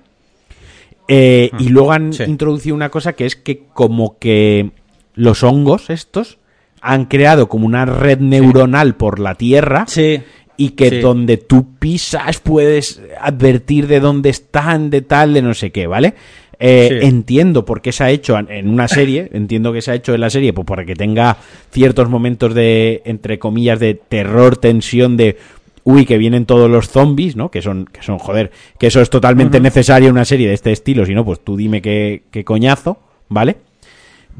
[1.09, 2.29] Eh, y luego han Mm.
[2.29, 4.71] Introducido una cosa que es que como que
[5.15, 6.39] los hongos estos
[6.83, 10.21] han creado como una red neuronal por la Tierra Sí.
[10.57, 10.99] y que Sí.
[11.01, 16.15] donde tú pisas puedes advertir de dónde están, de tal, de no sé qué, ¿vale?
[16.59, 17.07] Eh, Sí.
[17.09, 20.15] Entiendo por qué se ha hecho en- en una serie, entiendo que se ha hecho
[20.15, 21.37] en la serie pues para que tenga
[21.71, 25.37] ciertos momentos de, entre comillas, de terror, tensión, de
[25.85, 27.51] uy, que vienen todos los zombies, ¿no?
[27.51, 30.71] Que son, que son, joder, que eso es totalmente necesario en una serie de este
[30.71, 33.57] estilo, si no, pues tú dime qué, qué coñazo, ¿vale?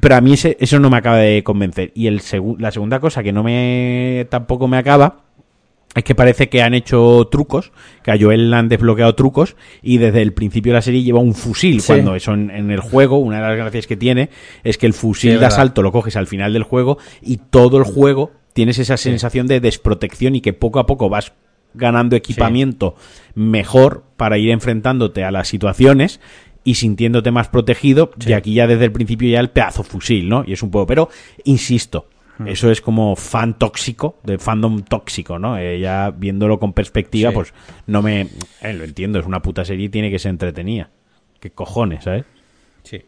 [0.01, 1.93] Pero a mí ese- eso no me acaba de convencer.
[1.95, 5.19] Y el segu- la segunda cosa que no me tampoco me acaba
[5.95, 7.71] es que parece que han hecho trucos,
[8.03, 11.21] que a Joel le han desbloqueado trucos y desde el principio de la serie lleva
[11.21, 11.89] un fusil, Sí.
[11.89, 14.31] cuando eso en, en el juego, una de las gracias que tiene
[14.65, 17.37] es que el Sí, fusil es de asalto lo coges al final del juego y
[17.37, 21.33] todo el juego tienes esa sensación de desprotección y que poco a poco vas
[21.75, 22.97] ganando equipamiento
[23.35, 26.21] mejor para ir enfrentándote a las situaciones
[26.65, 30.45] y sintiéndote más protegido y aquí ya desde el principio ya el pedazo fusil, ¿no?
[30.47, 31.09] Y es un poco, pero
[31.45, 32.07] insisto,
[32.39, 32.49] Hmm.
[32.49, 35.59] eso es como fan tóxico, de fandom tóxico, ¿no?
[35.59, 37.35] Eh, ya viéndolo con perspectiva, Sí.
[37.35, 37.53] pues
[37.87, 38.23] no me...
[38.63, 40.89] eh, lo entiendo, es una puta serie y tiene que ser entretenida.
[41.41, 42.25] ¿Qué cojones, sabes?
[42.85, 43.03] Sí.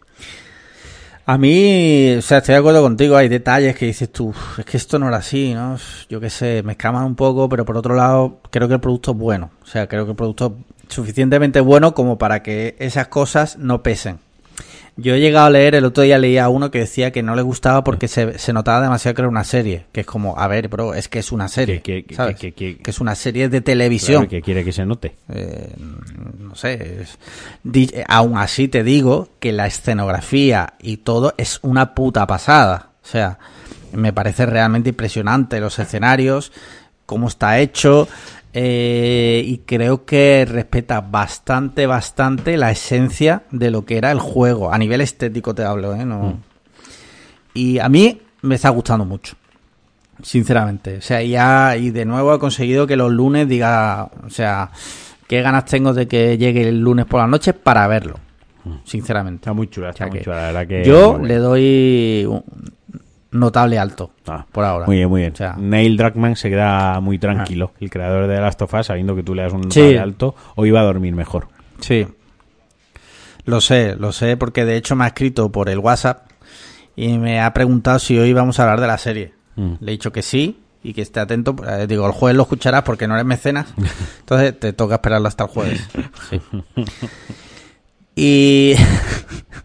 [1.27, 4.67] A mí, o sea, estoy de acuerdo contigo, hay detalles que dices tú, "Uf, es
[4.67, 5.79] que esto no era así, ¿no?
[6.11, 9.13] Yo qué sé, me escaman un poco, pero por otro lado, creo que el producto
[9.13, 9.51] es bueno.
[9.63, 10.55] O sea, creo que el producto
[10.89, 14.19] suficientemente bueno como para que esas cosas no pesen.
[14.97, 17.35] Yo he llegado a leer, el otro día leía a uno que decía que no
[17.35, 19.87] le gustaba porque se, se notaba demasiado que era una serie.
[19.91, 21.83] Que es como, a ver, bro, es que es una serie.
[21.83, 22.37] Que- que- ¿sabes?
[22.37, 24.19] que- que- que es una serie de televisión.
[24.23, 25.17] Claro, que quiere que se note.
[25.31, 25.69] Eh,
[26.39, 27.01] no sé.
[27.03, 27.19] es-
[28.07, 32.91] aún así te digo que la escenografía y todo es una puta pasada.
[33.03, 33.39] O sea,
[33.93, 36.53] me parece realmente impresionante los escenarios,
[37.05, 38.07] cómo está hecho.
[38.57, 44.73] Eh, y creo que respeta bastante, bastante la esencia de lo que era el juego.
[44.73, 46.05] A nivel estético te hablo, ¿eh?
[46.05, 46.21] No...
[46.21, 46.41] Mm.
[47.55, 49.35] Y a mí me está gustando mucho.
[50.23, 50.99] Sinceramente.
[50.99, 54.71] O sea, ya, y de nuevo he conseguido que los lunes diga, o sea,
[55.27, 58.21] qué ganas tengo de que llegue el lunes por la noche para verlo.
[58.85, 59.43] Sinceramente.
[59.43, 60.85] Está muy chula, está O sea muy chula, la verdad que...
[60.85, 62.45] Yo le doy un
[63.35, 64.87] notable alto Ah, por ahora.
[64.87, 65.33] Muy bien, muy bien.
[65.33, 69.15] O sea- Neil Druckmann se queda muy tranquilo, el creador de Last of Us, sabiendo
[69.15, 69.81] que tú le das un Sí.
[69.81, 71.49] notable alto, o iba a dormir mejor.
[71.81, 72.07] Sí.
[73.45, 76.29] Lo sé, lo sé porque de hecho me ha escrito por el WhatsApp
[76.97, 79.35] y me ha preguntado si hoy vamos a hablar de la serie.
[79.57, 79.75] Mm.
[79.81, 81.55] Le he dicho que sí y que esté atento.
[81.69, 83.67] Eh, digo, el jueves lo escucharás porque no eres mecenas.
[84.21, 85.89] Entonces te toca esperarlo hasta el jueves.
[86.31, 86.41] Sí.
[88.17, 88.75] Y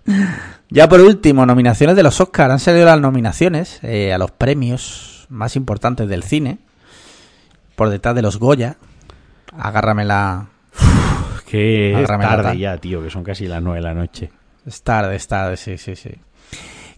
[0.69, 2.51] ya por último, nominaciones de los Oscars.
[2.51, 6.59] Han salido las nominaciones eh, a los premios más importantes del cine.
[7.75, 8.77] Por detrás de los Goya.
[9.57, 10.47] Agárrame la...
[11.45, 14.29] Que es tarde ya, tío, que son casi las nueve de la noche.
[14.65, 16.11] Es tarde, es tarde, sí, sí, sí.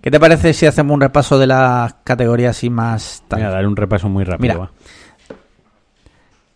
[0.01, 3.23] ¿Qué te parece si hacemos un repaso de las categorías así más...
[3.27, 3.39] tal?
[3.39, 4.53] Voy a dar un repaso muy rápido.
[4.53, 4.57] Mira.
[4.57, 4.71] va.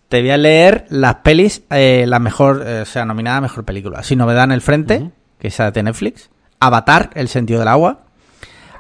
[0.10, 3.64] Te voy a leer las pelis, eh, la mejor, eh, o sea, nominada a mejor
[3.64, 4.04] película.
[4.04, 6.30] Sin novedad en el frente, que es de Netflix.
[6.66, 8.02] Avatar, El sentido del agua.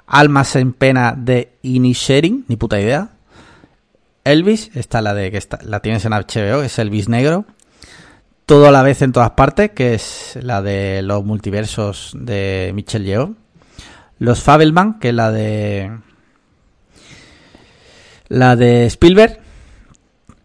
[0.07, 3.09] Almas en pena de Inisherin, ni puta idea.
[4.23, 7.45] Elvis, esta la de que la tienes en HBO, es Elvis negro.
[8.45, 13.05] Todo a la vez en todas partes, que es la de los multiversos de Michelle
[13.05, 13.35] Yeoh.
[14.19, 15.91] Los Fabelman, que es la de
[18.27, 19.39] la de Spielberg.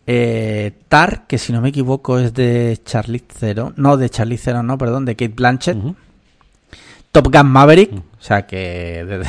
[0.07, 3.75] Eh, Tar, que si no me equivoco es de Charlize Theron.
[3.77, 5.77] No, de Charlize Theron, no, perdón, de Kate Blanchett.
[7.13, 7.93] Top Gun Maverick.
[7.93, 7.99] Mm.
[7.99, 9.23] O sea que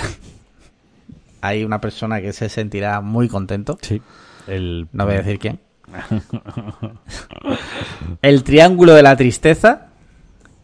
[1.42, 3.78] hay una persona que se sentirá muy contento.
[3.82, 4.02] Sí.
[4.48, 4.88] El...
[4.92, 5.60] No voy a decir quién.
[8.22, 9.88] El Triángulo de la Tristeza.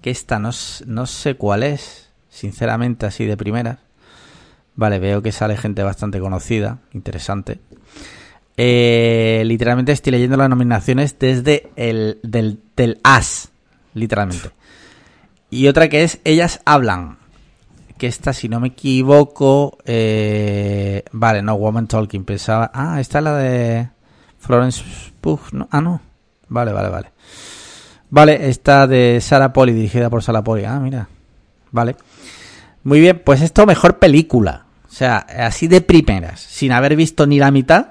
[0.01, 0.51] Que esta no,
[0.85, 2.09] no sé cuál es.
[2.29, 3.79] Sinceramente, así de primeras.
[4.75, 6.77] Vale, veo que sale gente bastante conocida.
[6.93, 7.59] Interesante.
[8.57, 13.49] Eh, literalmente estoy leyendo las nominaciones desde el del, del As.
[13.95, 14.51] Literalmente.
[15.49, 17.17] Y otra que es Ellas Hablan.
[17.97, 19.77] Que esta, si no me equivoco.
[19.85, 22.25] eh, vale, no, Woman Talking.
[22.25, 22.69] Pensaba.
[22.73, 23.89] Ah, esta es la de
[24.39, 24.83] Florence
[25.21, 25.41] Pugh.
[25.51, 26.01] No, ah, no.
[26.49, 27.11] Vale, vale, vale.
[28.09, 30.63] Vale, esta de Sarah Poli, dirigida por Sarah Poli.
[30.65, 31.07] Ah, mira.
[31.71, 31.95] Vale.
[32.83, 34.65] Muy bien, pues esto mejor película.
[34.87, 37.87] O sea, así de primeras, sin haber visto ni la mitad,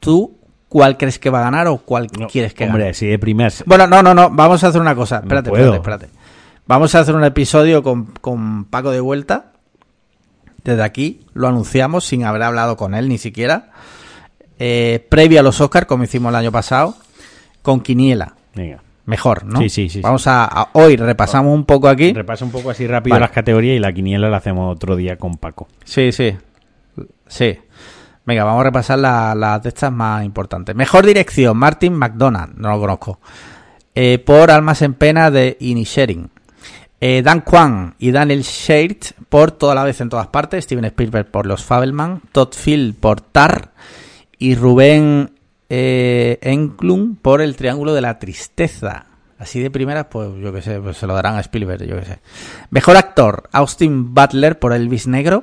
[0.00, 0.38] ¿tú
[0.68, 2.94] cuál crees que va a ganar o cuál No, quieres que Hombre, gane?
[2.94, 3.62] si de primeras...
[3.66, 5.18] Bueno, no, no, no, vamos a hacer una cosa.
[5.18, 6.08] Espérate, espérate, espérate.
[6.66, 9.52] Vamos a hacer un episodio con, con Paco de vuelta.
[10.64, 13.70] Desde aquí lo anunciamos sin haber hablado con él ni siquiera.
[14.58, 16.96] Eh, previo a los Oscars, como hicimos el año pasado,
[17.62, 18.34] con Quiniela.
[18.54, 18.80] Venga.
[19.04, 19.58] Mejor, ¿no?
[19.58, 22.12] Sí, sí, sí, Vamos a, a- hoy repasamos un poco aquí.
[22.12, 23.22] Repasa un poco así rápido Vale.
[23.22, 25.66] las categorías y la quiniela la hacemos otro día con Paco.
[25.84, 26.36] Sí, sí.
[27.26, 27.58] Sí.
[28.24, 30.76] Venga, vamos a repasar la- las de estas más importantes.
[30.76, 33.18] Mejor dirección, Martin McDonald, no lo conozco.
[33.96, 36.30] Eh, por Almas en Pena de Inisherin.
[37.04, 40.62] Eh, Dan Kwan y Daniel Shade por Toda la vez en todas partes.
[40.62, 42.22] Steven Spielberg por Los Fabelman.
[42.30, 43.72] Todd Field por Tar.
[44.38, 45.32] Y Rubén
[45.68, 49.06] eh, Englund por El Triángulo de la Tristeza.
[49.36, 52.04] Así de primeras, pues yo qué sé, pues se lo darán a Spielberg, yo qué
[52.04, 52.20] sé.
[52.70, 55.42] Mejor actor, Austin Butler por Elvis Negro.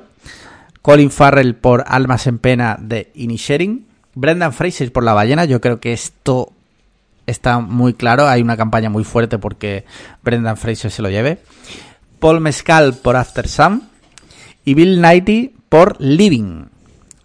[0.80, 3.86] Colin Farrell por Almas en Pena de Inisherin.
[4.14, 5.44] Brendan Fraser por La Ballena.
[5.44, 6.54] Yo creo que esto
[7.30, 8.28] está muy claro.
[8.28, 9.84] Hay una campaña muy fuerte porque
[10.22, 11.38] Brendan Fraser se lo lleve.
[12.18, 13.82] Paul Mescal por After Sun.
[14.64, 16.66] Y Bill Nighy por Living.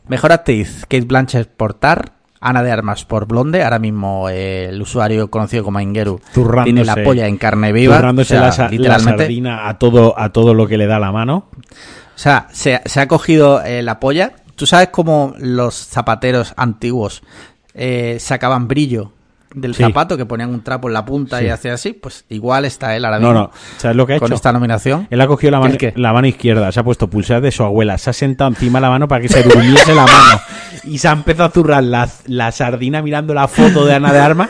[0.07, 2.13] Mejor actriz, Kate Blanchett por Tar.
[2.39, 3.63] Ana de Armas por Blonde.
[3.63, 6.21] Ahora mismo eh, el usuario conocido como Ingeru
[6.63, 7.95] tiene la polla en carne viva.
[7.95, 9.23] Zurrándose O sea, la, literalmente.
[9.23, 11.47] sardina a todo, a todo lo que le da la mano.
[11.51, 14.33] O sea, se, se ha cogido eh, la polla.
[14.55, 17.23] ¿Tú sabes cómo los zapateros antiguos
[17.73, 19.11] eh, sacaban brillo
[19.55, 19.83] del Sí.
[19.83, 21.45] zapato, que ponían un trapo en la punta Sí.
[21.45, 21.93] y hacía así?
[21.93, 23.51] Pues igual está él ahora No, mismo no.
[23.77, 24.35] ¿Sabes lo que ha con hecho?
[24.35, 25.07] esta nominación.
[25.09, 25.93] Él ha cogido la mano, ¿El qué?
[25.95, 28.83] la mano izquierda, se ha puesto pulsar de su abuela, se ha sentado encima de
[28.83, 30.41] la mano para que se durmiese la mano.
[30.83, 34.19] Y se ha empezado a zurrar la, la sardina mirando la foto de Ana de
[34.19, 34.49] Armas,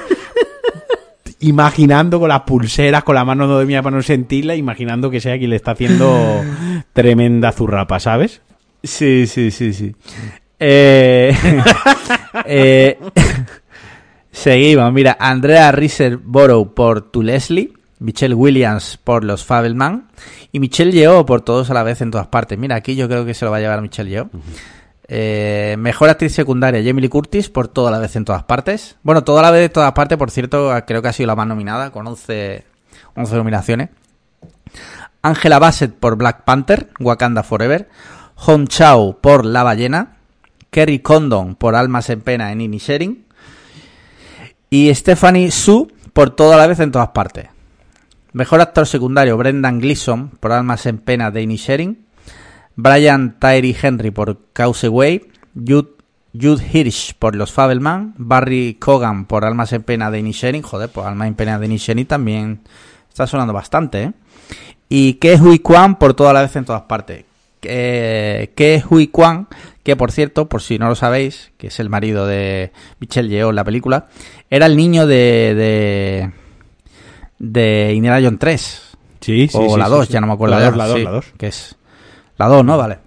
[1.40, 5.38] imaginando con las pulseras, con la mano de mía para no sentirla, imaginando que sea
[5.38, 6.44] quien le está haciendo
[6.94, 8.42] tremenda zurrapa, ¿sabes?
[8.84, 9.96] Sí, sí, sí, sí.
[10.60, 11.36] Eh,
[12.46, 12.98] eh,
[14.36, 14.92] seguimos.
[14.94, 17.74] Mira, Andrea Riseborough por Tu Leslie.
[18.00, 20.10] Michelle Williams por Los Fabelman.
[20.52, 22.58] Y Michelle Yeoh por Todos a la vez en todas partes.
[22.58, 24.30] Mira, aquí yo creo que se lo va a llevar Michelle Yeoh.
[25.08, 28.98] Eh, mejor actriz secundaria, Jamie Lee Curtis, por toda la vez en todas partes.
[29.04, 31.48] Bueno, toda la vez en todas partes, por cierto, creo que ha sido la más
[31.48, 32.64] nominada, con 11,
[33.16, 33.90] 11 nominaciones.
[35.22, 37.90] Angela Bassett por Black Panther, Wakanda Forever.
[38.36, 40.18] Hong Chao por La Ballena.
[40.70, 43.25] Kerry Condon por Almas en Pena en Inisherin.
[44.76, 47.48] Y Stephanie Su por toda la vez en todas partes.
[48.34, 52.06] Mejor actor secundario, Brendan Gleeson por Almas en Pena de Inisherin.
[52.76, 55.30] Brian Tyree Henry por Causeway.
[55.56, 55.94] Jude,
[56.34, 58.16] Hirsch por Los Fabelman.
[58.18, 60.62] Barry Cogan por Almas en Pena de Inisherin.
[60.62, 62.60] Joder, por Almas en Pena de Inisherin también
[63.08, 64.14] está sonando bastante, ¿eh?
[64.90, 67.24] Y Ke Hui Kwan por toda la vez en todas partes.
[67.62, 69.48] Eh, Ke Hui Kwan,
[69.86, 73.52] que por cierto, por si no lo sabéis, que es el marido de Michelle Yeoh
[73.52, 74.08] en la película,
[74.50, 76.32] era el niño de, de,
[77.38, 78.82] de Indiana Jones 3.
[79.22, 79.56] Sí, sí.
[79.56, 80.14] o sí, la sí, 2, sí.
[80.14, 80.56] ya no me acuerdo.
[80.56, 81.26] La ya, 2, la 2, sí, la 2.
[81.38, 81.76] Que es
[82.36, 82.80] la 2, ¿no?
[82.80, 82.98] Vale.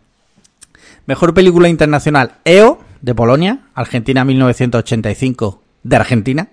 [1.06, 6.48] Mejor película internacional, EO, de Polonia, Argentina 1985, de Argentina.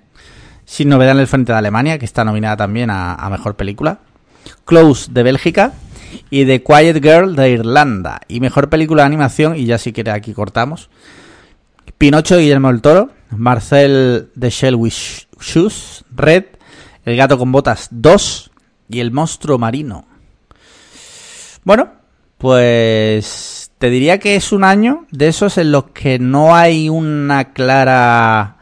[0.65, 3.99] Sin novedad en el frente de Alemania, que está nominada también a, a Mejor Película.
[4.65, 5.73] Close, de Bélgica.
[6.29, 8.21] Y The Quiet Girl, de Irlanda.
[8.27, 10.89] Y Mejor Película de Animación, y ya si quiere aquí cortamos.
[11.97, 13.11] Pinocho, Guillermo del Toro.
[13.31, 14.93] Marcel de Shell with
[15.39, 16.45] Shoes, Red.
[17.05, 18.51] El gato con botas 2.
[18.89, 20.05] Y El monstruo marino.
[21.63, 21.93] Bueno,
[22.37, 27.53] pues te diría que es un año de esos en los que no hay una
[27.53, 28.54] clara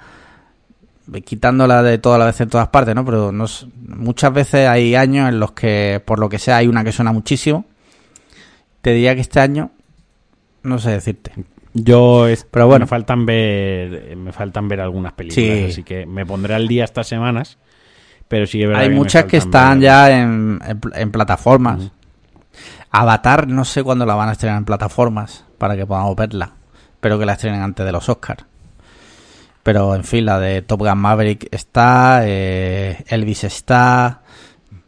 [1.25, 3.03] quitándola de toda la vez en todas partes, ¿no?
[3.05, 3.45] Pero no
[3.87, 7.11] muchas veces hay años en los que, por lo que sea, hay una que suena
[7.11, 7.65] muchísimo.
[8.81, 9.71] Te diría que este año,
[10.63, 11.31] no sé decirte.
[11.73, 12.83] Yo es, Pero bueno.
[12.85, 15.65] me faltan ver me faltan ver algunas películas, Sí.
[15.71, 17.57] así que me pondré al día estas semanas.
[18.27, 21.91] Pero sí es verdad Hay muchas que están ver- ya en, en pl- en plataformas.
[22.91, 26.53] Avatar, no sé cuándo la van a estrenar en plataformas para que podamos verla.
[26.93, 28.45] Espero que la estrenen antes de los Oscars.
[29.63, 34.21] Pero en fin, la de Top Gun Maverick está, eh, Elvis está,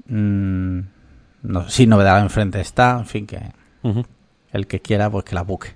[0.08, 0.80] mm,
[1.44, 3.40] no, sin novedad enfrente está, en fin, que
[4.52, 5.70] el que quiera, pues que la busque.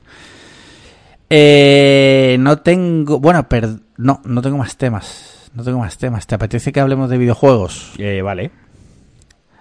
[1.29, 5.49] Eh, no tengo, bueno, per- no, no tengo más temas.
[5.53, 6.27] No tengo más temas.
[6.27, 7.93] ¿Te apetece que hablemos de videojuegos?
[7.97, 8.51] Eh, vale.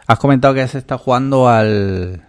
[0.06, 2.22] Has comentado que has estado jugando al.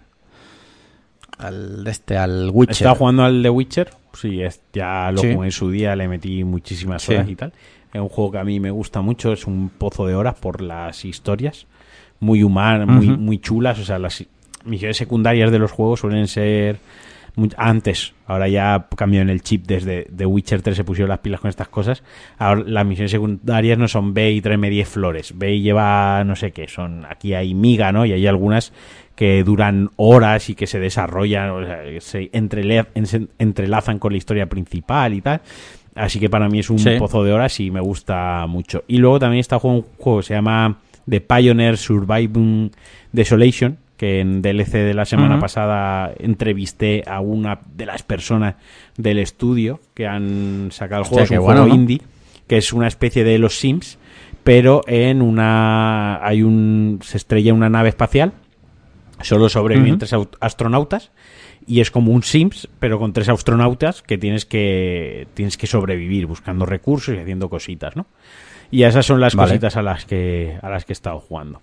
[1.38, 2.72] Al de este, al Witcher.
[2.74, 3.90] Estaba jugando al The Witcher.
[4.14, 5.32] Sí, es, ya lo Sí.
[5.34, 7.14] jugué en su día, le metí muchísimas Sí.
[7.14, 7.52] horas y tal.
[7.92, 10.60] Es un juego que a mí me gusta mucho, es un pozo de horas por
[10.62, 11.66] las historias.
[12.20, 13.78] Muy humanas, muy, muy chulas.
[13.78, 14.24] O sea, las
[14.64, 16.78] misiones secundarias de los juegos suelen ser
[17.34, 18.12] muy- antes.
[18.26, 21.48] Ahora ya cambió en el chip desde The Witcher 3 se pusieron las pilas con
[21.48, 22.02] estas cosas.
[22.38, 25.32] Ahora las misiones secundarias no son ve y tráeme 10 flores.
[25.36, 26.68] Ve y lleva no sé qué.
[26.68, 28.04] Son aquí hay miga, ¿no?
[28.04, 28.72] Y hay algunas
[29.14, 32.30] que duran horas y que se desarrollan, o sea, se
[33.38, 35.40] entrelazan con la historia principal y tal.
[35.94, 36.90] Así que para mí es un Sí.
[36.98, 38.84] pozo de horas y me gusta mucho.
[38.88, 42.70] Y luego también está un juego que se llama The Pioneer Surviving
[43.12, 48.54] Desolation, que en DLC de la semana pasada entrevisté a una de las personas
[48.96, 51.24] del estudio que han sacado el juego.
[51.24, 51.82] Es qué un bueno, juego ¿no?
[51.82, 52.00] indie,
[52.46, 53.98] que es una especie de los Sims,
[54.42, 58.32] pero en una hay un se estrella una nave espacial
[59.22, 61.10] solo sobreviven tres aut- astronautas
[61.66, 66.26] y es como un Sims pero con tres astronautas que tienes que tienes que sobrevivir
[66.26, 68.06] buscando recursos y haciendo cositas no
[68.70, 69.50] y esas son las Vale.
[69.50, 71.60] cositas a las que a las que he estado jugando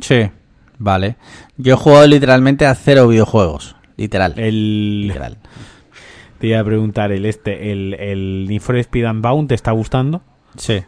[0.00, 0.30] Sí,
[0.78, 1.16] vale.
[1.56, 3.74] Yo he jugado literalmente a cero videojuegos.
[3.96, 4.34] Literal.
[4.38, 5.38] el Literal.
[6.38, 10.22] te iba a preguntar el este el el Need for Speed Unbound te está gustando
[10.58, 10.82] Sí.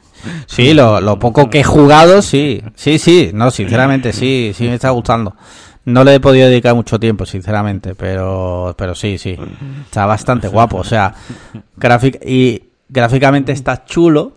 [0.47, 2.62] Sí, lo, lo poco que he jugado, sí.
[2.75, 3.31] Sí, sí.
[3.33, 4.53] No, sinceramente, sí.
[4.55, 5.35] Sí me está gustando.
[5.87, 9.37] No le he podido dedicar mucho tiempo, sinceramente, pero, pero sí, sí.
[9.85, 10.77] Está bastante guapo.
[10.79, 11.14] O sea,
[11.77, 14.33] gráfic y gráficamente está chulo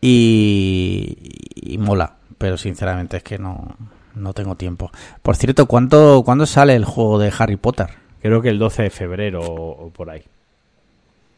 [0.00, 1.16] y,
[1.54, 2.14] y mola.
[2.38, 3.76] Pero sinceramente es que no,
[4.14, 4.90] no tengo tiempo.
[5.22, 7.88] Por cierto, ¿cuánto, ¿cuándo sale el juego de Harry Potter?
[8.20, 10.22] creo que el 12 de febrero o, o por ahí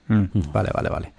[0.08, 1.12] Mm, vale, vale, vale.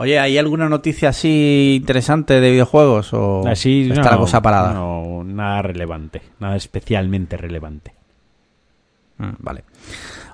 [0.00, 4.72] Oye, ¿hay alguna noticia así interesante de videojuegos o así está no, la cosa parada?
[4.72, 7.92] no nada relevante nada especialmente relevante
[9.20, 9.64] Mm, vale.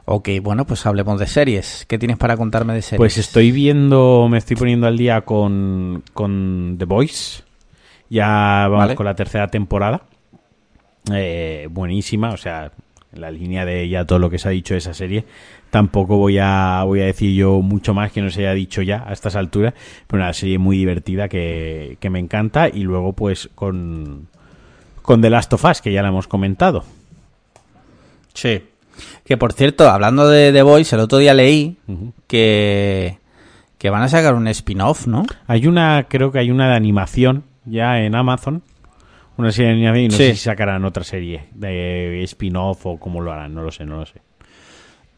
[0.05, 1.85] Ok, bueno, pues hablemos de series.
[1.89, 2.99] ¿Qué tienes para contarme de series?
[2.99, 7.43] Pues estoy viendo, me estoy poniendo al día con, con The Voice.
[8.09, 8.95] Ya vamos Vale.
[8.95, 10.03] con la tercera temporada.
[11.13, 12.71] Eh, buenísima, o sea,
[13.13, 15.25] en la línea de ya todo lo que se ha dicho de esa serie.
[15.71, 19.05] Tampoco voy a, voy a decir yo mucho más que no se haya dicho ya
[19.07, 19.75] a estas alturas.
[20.07, 22.69] Pero una serie muy divertida que, que me encanta.
[22.69, 24.29] Y luego, pues, con,
[25.03, 26.85] con The Last of Us, que ya la hemos comentado.
[28.35, 28.63] Sí.
[29.25, 31.77] Que por cierto, hablando de The Voice, el otro día leí
[32.27, 33.19] que,
[33.77, 35.25] que van a sacar un spin-off, ¿no?
[35.47, 38.63] Hay una, creo que hay una de animación ya en Amazon.
[39.37, 40.25] Una serie de animación y no Sí.
[40.29, 43.97] sé si sacarán otra serie de spin-off o cómo lo harán, no lo sé, no
[43.97, 44.23] lo sé.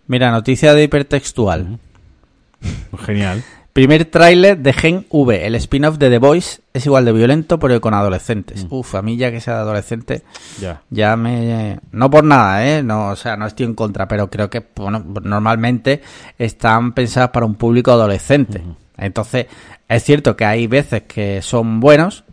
[0.09, 1.79] Mira, noticia de hipertextual.
[3.05, 3.45] Genial.
[3.73, 7.81] Primer tráiler de Gen V, el spin-off de The Voice, es igual de violento, pero
[7.81, 8.67] con adolescentes.
[8.71, 10.23] Uf, a mí ya que sea de adolescente,
[10.61, 10.83] Ya.
[10.91, 11.79] ya me...
[11.93, 12.83] No por nada, ¿eh?
[12.83, 16.03] No, o sea, no estoy en contra, pero creo que, bueno, normalmente
[16.39, 18.63] están pensadas para un público adolescente.
[18.97, 19.47] Entonces,
[19.89, 22.25] es cierto que hay veces que son buenos,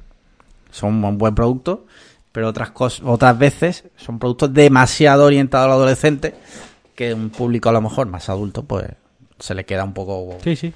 [0.72, 1.86] son un buen producto,
[2.32, 6.34] pero otras cosas, otras veces son productos demasiado orientados al adolescente
[6.96, 8.86] que un público a lo mejor más adulto, pues
[9.40, 10.74] se le queda un poco Sí, sí.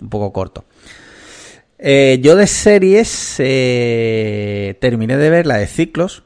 [0.00, 0.64] un poco corto.
[1.78, 6.22] Eh, yo de series eh, terminé de ver la de Ciclos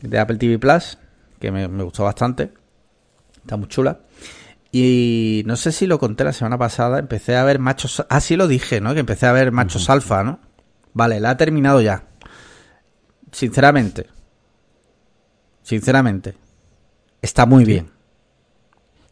[0.00, 0.98] de Apple TV Plus,
[1.40, 2.52] que me, me gustó bastante.
[3.42, 4.00] Está muy chula.
[4.72, 8.04] Y no sé si lo conté la semana pasada, empecé a ver machos...
[8.08, 8.92] Ah, sí lo dije, ¿no?
[8.94, 10.40] Que empecé a ver machos alfa, ¿no?
[10.92, 12.04] Vale, la he terminado ya.
[13.32, 14.06] Sinceramente.
[15.62, 16.34] Sinceramente.
[17.22, 17.90] Está muy bien.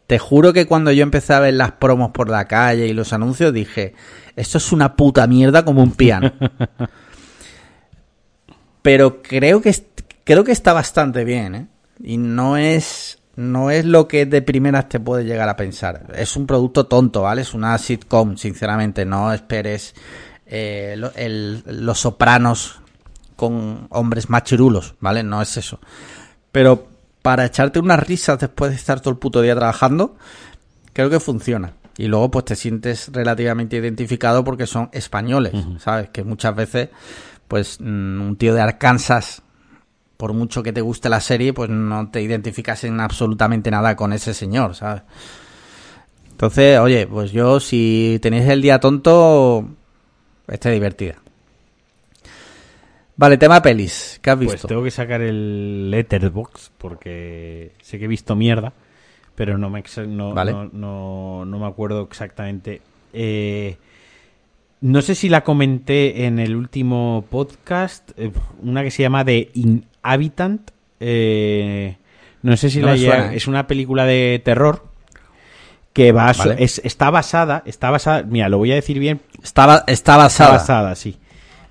[0.06, 3.12] Te juro que cuando yo empecé a ver las promos por la calle y los
[3.12, 3.94] anuncios dije,
[4.36, 6.32] esto es una puta mierda como un piano.
[8.82, 9.74] Pero creo que
[10.24, 11.66] creo que está bastante bien, ¿eh?
[12.02, 16.06] Y no es no es lo que de primeras te puede llegar a pensar.
[16.14, 17.42] Es un producto tonto, ¿vale?
[17.42, 19.04] Es una sitcom, sinceramente.
[19.04, 19.94] No esperes
[20.46, 22.80] eh, lo- el- los sopranos
[23.36, 25.22] con hombres machirulos, ¿vale?
[25.24, 25.80] No es eso.
[26.52, 26.86] Pero
[27.24, 30.14] para echarte unas risas después de estar todo el puto día trabajando,
[30.92, 31.72] creo que funciona.
[31.96, 36.10] Y luego pues te sientes relativamente identificado porque son españoles, ¿sabes?
[36.10, 36.90] Que muchas veces
[37.48, 39.40] pues mm, un tío de Arkansas,
[40.18, 44.12] por mucho que te guste la serie, pues no te identificas en absolutamente nada con
[44.12, 45.00] ese señor, ¿sabes?
[46.30, 49.66] Entonces, oye, pues yo si tenéis el día tonto,
[50.46, 51.23] esté divertida.
[53.16, 54.68] Vale, tema pelis, ¿qué has Pues visto?
[54.68, 58.72] tengo que sacar el Letterbox porque sé que he visto mierda,
[59.36, 60.52] pero no me, no, Vale.
[60.52, 62.82] no, no- no me acuerdo exactamente.
[63.12, 63.76] Eh,
[64.80, 69.50] no sé si la comenté en el último podcast, eh, una que se llama The
[69.54, 70.70] Inhabitant.
[71.00, 71.96] eh,
[72.42, 73.36] no sé si la suena, ¿eh?
[73.36, 74.86] es una película de terror
[75.92, 76.56] que va Vale.
[76.58, 80.50] es- está basada, está basada, mira, lo voy a decir bien Está, está Está basada.
[80.52, 81.16] basada, sí.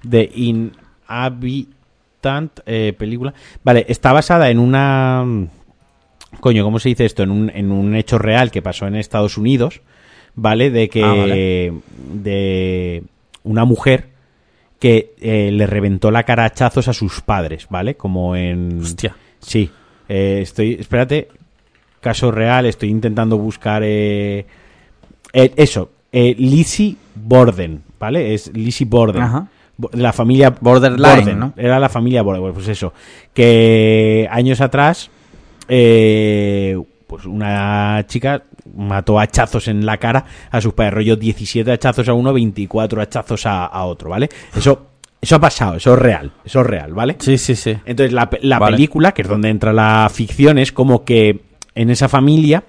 [0.03, 0.82] De Inhabitant,
[2.65, 3.33] eh, película.
[3.63, 5.25] Vale, está basada en una.
[6.39, 7.23] Coño, ¿cómo se dice esto?
[7.23, 9.81] En un, en un hecho real que pasó en Estados Unidos,
[10.35, 10.69] ¿vale?
[10.69, 11.03] De que.
[11.03, 11.73] Ah, vale.
[12.13, 13.03] De
[13.43, 14.09] una mujer
[14.79, 17.95] que eh, le reventó la cara a hachazos a sus padres, ¿vale?
[17.95, 18.81] Como en.
[18.81, 19.15] Hostia.
[19.39, 19.69] Sí.
[20.09, 20.77] Eh, estoy.
[20.79, 21.29] Espérate.
[22.01, 23.81] Caso real, estoy intentando buscar.
[23.85, 24.45] Eh,
[25.31, 25.89] eh, eso.
[26.11, 28.33] Eh, Lizzie Borden, ¿vale?
[28.33, 29.23] Es Lizzie Borden.
[29.23, 29.47] Ajá.
[29.93, 31.53] La familia Borderline, Borden, ¿no?
[31.57, 32.41] Era la familia Borden.
[32.41, 32.93] Bueno, Pues eso.
[33.33, 35.09] Que años atrás.
[35.67, 38.43] eh, pues una chica
[38.75, 40.93] mató a hachazos en la cara a sus padres.
[40.95, 44.29] Rollo 17 hachazos a uno, 24 hachazos a, a otro, ¿vale?
[44.55, 44.87] Eso,
[45.21, 46.31] eso ha pasado, eso es real.
[46.43, 47.15] Eso es real, ¿vale?
[47.19, 47.75] Sí, sí, sí.
[47.85, 48.75] Entonces la, la Vale.
[48.75, 51.41] película, que es donde entra la ficción, es como que
[51.75, 52.63] en esa familia,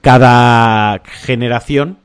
[0.00, 1.98] cada generación,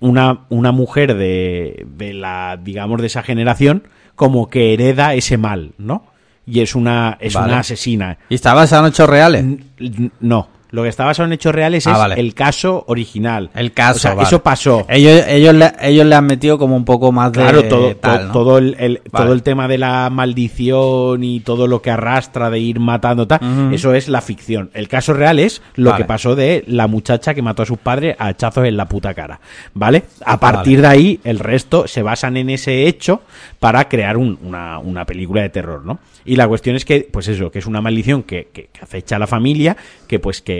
[0.00, 3.84] una, una mujer de, de la, digamos, de esa generación,
[4.14, 6.04] como que hereda ese mal, ¿no?
[6.46, 7.48] Y es una, es Vale.
[7.52, 8.18] una asesina.
[8.28, 9.42] ¿Y está basado en hechos reales?
[9.42, 10.48] N- No.
[10.70, 12.20] Lo que está basado en hechos reales Ah, es vale.
[12.20, 13.50] el caso original.
[13.54, 14.28] El caso, O sea, vale.
[14.28, 14.86] eso pasó.
[14.88, 18.32] Ellos, ellos, le, ellos le han metido como un poco más de Claro, todo, tal,
[18.32, 19.24] todo, el, el- Vale.
[19.24, 20.08] todo el tema de la
[20.54, 24.70] maldición y todo lo que arrastra de ir matando, tal, eso es la ficción.
[24.74, 28.16] El caso real es lo que pasó de la muchacha que mató a sus padres
[28.18, 29.40] a hachazos en la puta cara.
[29.74, 30.04] ¿Vale?
[30.24, 30.38] A Vale.
[30.56, 33.22] partir de ahí, el resto se basan en ese hecho
[33.58, 35.98] para crear un- una, una película de terror, ¿no?
[36.24, 39.16] Y la cuestión es que, pues eso, que es una maldición que, que- que acecha
[39.16, 40.59] a la familia, que pues que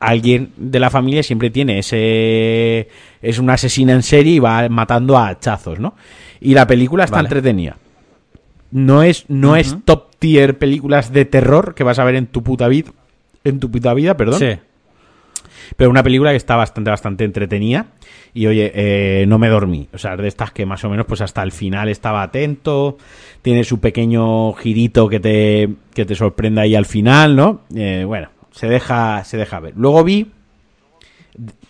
[0.00, 2.88] alguien de la familia siempre tiene ese
[3.20, 5.94] es una asesina en serie y va matando a hachazos, ¿no?
[6.40, 7.26] Y la película está Vale.
[7.26, 7.76] entretenida.
[8.70, 12.42] No es no es top tier películas de terror que vas a ver en tu
[12.42, 12.92] puta vida,
[13.44, 14.38] en tu puta vida, perdón.
[14.38, 14.58] Sí.
[15.76, 17.86] Pero una película que está bastante, bastante entretenida.
[18.34, 19.88] Y oye, eh, no me dormí.
[19.92, 22.98] O sea, de estas que más o menos, pues hasta el final estaba atento.
[23.42, 27.62] Tiene su pequeño girito que te, que te sorprende ahí al final, ¿no?
[27.74, 28.28] Eh, bueno,
[28.58, 29.74] se deja, se deja ver.
[29.76, 30.32] Luego vi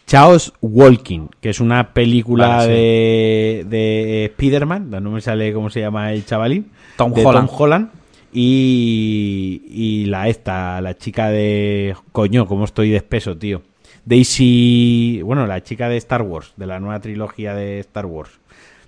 [0.07, 2.70] Chaos Walking, que es una película Vale, sí.
[2.72, 4.91] de, de Spider-Man.
[4.91, 6.70] No me sale cómo se llama el chavalín.
[6.97, 7.49] Tom de Holland.
[7.49, 7.89] Tom Holland.
[8.32, 11.95] y, y la esta, la chica de...
[12.12, 13.61] Coño, cómo estoy de espeso, tío.
[14.07, 15.20] Daisy...
[15.22, 18.30] Bueno, la chica de Star Wars, de la nueva trilogía de Star Wars.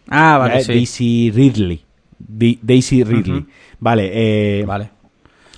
[0.09, 0.73] Ah, vale, La- sí.
[0.73, 1.83] Daisy Ridley.
[2.19, 3.39] Daisy Ridley.
[3.41, 3.47] Ujú.
[3.79, 4.91] Vale, eh, Vale.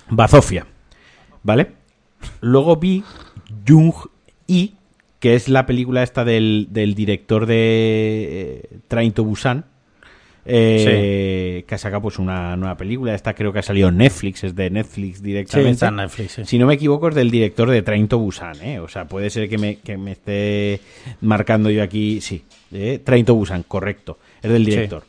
[0.09, 0.65] Bazofia.
[1.43, 1.82] ¿Vale?
[2.41, 3.03] Luego vi
[3.67, 3.93] Jung
[4.47, 4.73] I,
[5.19, 9.65] que es la película esta del, del director de eh, Train to Busan.
[10.45, 13.15] eh, Que ha sacado pues una nueva película.
[13.15, 15.71] Esta creo que ha salido en Netflix, es de Netflix Sí, directamente.
[15.71, 16.41] está en Netflix, sí.
[16.45, 18.79] Si no me equivoco, es del director de Train to Busan, ¿eh?
[18.79, 20.81] O sea, puede ser que me, que me esté
[21.21, 22.19] marcando yo aquí.
[22.19, 22.43] Sí,
[22.73, 24.17] eh, Train to Busan, correcto.
[24.41, 25.03] Es del director.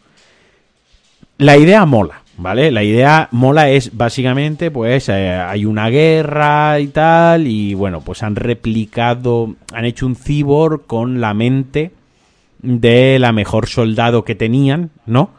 [1.39, 2.71] La idea mola, ¿vale?
[2.71, 8.23] La idea mola es básicamente, pues, eh, hay una guerra y tal, y bueno, pues
[8.23, 11.93] han replicado, han hecho un cyborg con la mente
[12.63, 15.31] de la mejor soldado que tenían, ¿no?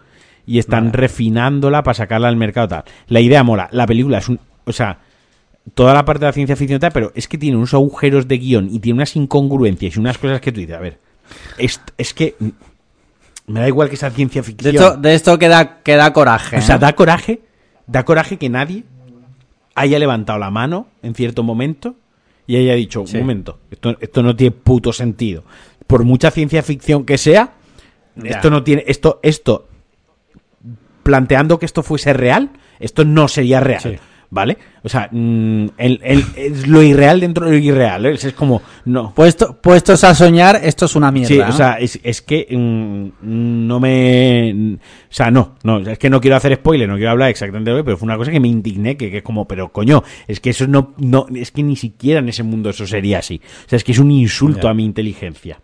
[0.46, 2.84] Y están refinándola para sacarla al mercado tal.
[3.08, 3.68] La idea mola.
[3.72, 5.00] La película es un, o sea,
[5.74, 8.38] toda la parte de la ciencia ficción tal, pero es que tiene unos agujeros de
[8.38, 11.00] guion y tiene unas incongruencias y unas cosas que tú dices, a ver,
[11.58, 12.36] es, es que
[13.48, 14.76] me da igual que sea ciencia De ficción.
[14.76, 16.58] esto, de esto queda, queda coraje.
[16.58, 16.80] O sea, ¿eh?
[16.80, 17.42] da coraje,
[17.88, 18.84] da coraje que nadie
[19.76, 21.96] haya levantado la mano en cierto momento
[22.48, 23.18] y haya dicho, Sí.
[23.18, 25.44] un momento, esto, esto no tiene puto sentido.
[25.88, 27.54] Por mucha ciencia ficción que sea,
[28.16, 28.32] Ya.
[28.32, 29.68] esto no tiene, esto, esto,
[31.04, 33.82] planteando que esto fuese real, esto no sería real.
[33.82, 33.96] Sí.
[34.36, 34.58] ¿Vale?
[34.84, 38.06] O sea, mm, el- el- es lo irreal dentro de lo irreal.
[38.06, 38.12] ¿eh?
[38.16, 39.14] Es, como, no.
[39.16, 41.30] Puesto, puestos a soñar, esto es una mierda.
[41.30, 41.48] Sí, ¿no?
[41.48, 43.08] o sea, es, es que mm,
[43.66, 44.74] no me...
[44.76, 47.78] O sea, no, no, es que no quiero hacer spoiler, no quiero hablar exactamente de
[47.78, 50.04] lo que, pero fue una cosa que me indigné, que, que es como, pero coño,
[50.28, 53.40] es que eso no, no, es que ni siquiera en ese mundo eso sería así.
[53.66, 55.62] O sea, es que es un insulto a mi inteligencia.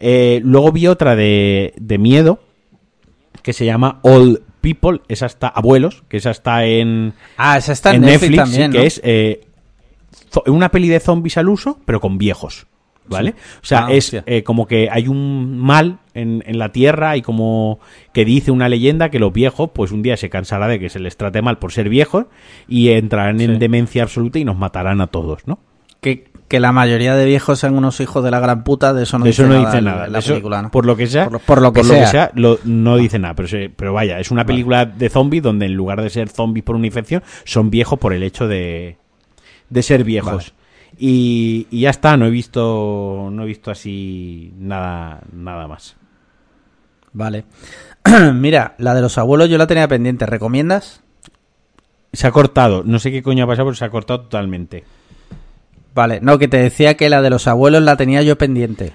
[0.00, 2.40] Eh, luego vi otra de, de miedo,
[3.40, 7.90] que se llama All People, esa está, abuelos, que esa está en, ah, esa está
[7.90, 9.40] en, en Netflix, Netflix, sí, también, que es eh,
[10.46, 12.66] una peli de zombies al uso, pero con viejos.
[13.08, 13.34] ¿Vale?
[13.60, 17.22] O sea, Ah, es eh, como que hay un mal en, en la tierra y
[17.22, 17.80] como
[18.12, 21.00] que dice una leyenda que los viejos, pues un día se cansará de que se
[21.00, 22.26] les trate mal por ser viejos
[22.68, 25.58] y entrarán en demencia absoluta y nos matarán a todos, ¿no?
[26.00, 29.18] Que, que la mayoría de viejos sean unos hijos de la gran puta, de eso
[29.18, 30.08] no De eso dice no nada dice nada.
[30.08, 30.70] la Eso, película, ¿no?
[30.72, 32.30] Por lo que sea, Por lo- por lo que sea.
[32.34, 33.34] lo- no dice nada.
[33.34, 36.64] Pero, se- pero vaya, es una película de zombies donde en lugar de ser zombies
[36.64, 38.98] por una infección, son viejos por el hecho de,
[39.68, 40.52] de ser viejos.
[40.98, 45.96] Y, y ya está, no he visto no he visto así nada nada más.
[47.12, 47.44] Vale.
[48.34, 50.26] Mira, la de los abuelos yo la tenía pendiente.
[50.26, 51.00] ¿Recomiendas?
[52.12, 54.82] Se ha cortado, no sé qué coño ha pasado, pero se ha cortado totalmente.
[55.94, 58.92] Vale, no, que te decía que la de los abuelos la tenía yo pendiente.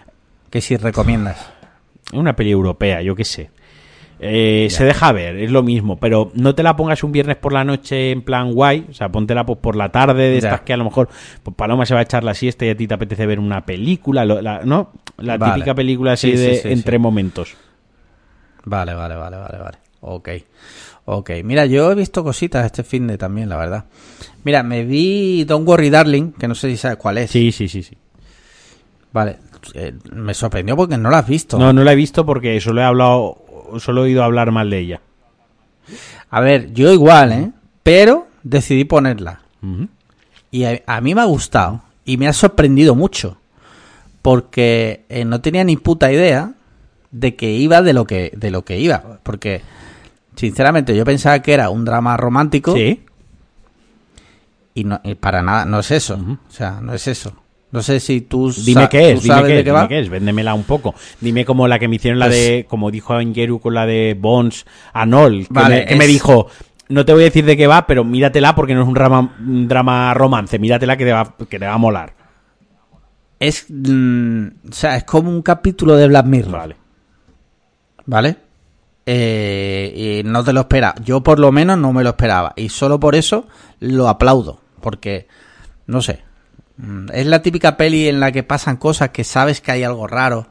[0.50, 1.38] Que si recomiendas.
[2.08, 3.50] Es una peli europea, yo qué sé.
[4.20, 7.52] Eh, se deja ver, es lo mismo, pero no te la pongas un viernes por
[7.52, 10.48] la noche en plan guay, o sea, póntela pues, por la tarde, de Ya.
[10.48, 11.10] estas que a lo mejor
[11.44, 13.66] pues, Paloma se va a echar la siesta y a ti te apetece ver una
[13.66, 14.94] película, lo- la- ¿no?
[15.18, 15.56] La Vale.
[15.56, 17.56] típica película así Sí, sí, de sí, entre momentos.
[18.64, 19.78] Vale, vale, vale, vale, vale.
[20.00, 20.30] Ok.
[21.06, 21.32] Ok.
[21.44, 23.86] Mira, yo he visto cositas este fin de también, la verdad.
[24.44, 27.32] Mira, me vi Don't Worry Darling, que no sé si sabes cuál es.
[27.32, 27.96] Sí, sí, sí, sí.
[29.12, 29.38] Vale.
[29.74, 31.58] Eh, me sorprendió porque no la has visto.
[31.58, 33.38] No, no la he visto porque solo he hablado,
[33.80, 35.02] solo he oído hablar mal de ella.
[36.30, 37.52] A ver, yo igual, ¿eh?
[37.84, 39.42] Pero decidí ponerla.
[40.52, 41.82] Y a, a mí me ha gustado.
[42.04, 43.38] Y me ha sorprendido mucho.
[44.22, 46.54] Porque eh, no tenía ni puta idea
[47.12, 49.20] de que iba de lo que, de lo que iba.
[49.24, 49.62] Porque,
[50.36, 52.74] sinceramente, yo pensaba que era un drama romántico.
[52.74, 53.02] Sí.
[54.74, 56.16] Y, no, y para nada, no es eso.
[56.16, 57.34] O sea, no es eso.
[57.72, 60.10] No sé si tú, Dime qué es, dime sabes qué de es, dime qué es,
[60.10, 60.96] véndemela un poco.
[61.20, 64.16] Dime como la que me hicieron la Pues- de, como dijo Angeru con la de
[64.18, 66.48] Bones Anol, que, Vale, me, que me dijo,
[66.88, 69.36] no te voy a decir de qué va, pero míratela porque no es un drama,
[69.40, 72.14] un drama romance, míratela que te va, que te va a molar.
[73.40, 76.52] Es, mm, o sea, es como un capítulo de Black Mirror.
[76.52, 76.76] Vale.
[78.06, 78.38] ¿Vale?
[79.06, 80.96] Eh, y no te lo espera.
[81.04, 82.54] Yo por lo menos no me lo esperaba.
[82.56, 83.48] Y solo por eso
[83.80, 84.62] lo aplaudo.
[84.82, 85.28] Porque,
[85.88, 86.24] no sé.
[86.78, 90.08] mm, Es la típica peli en la que pasan cosas que sabes que hay algo
[90.08, 90.48] raro.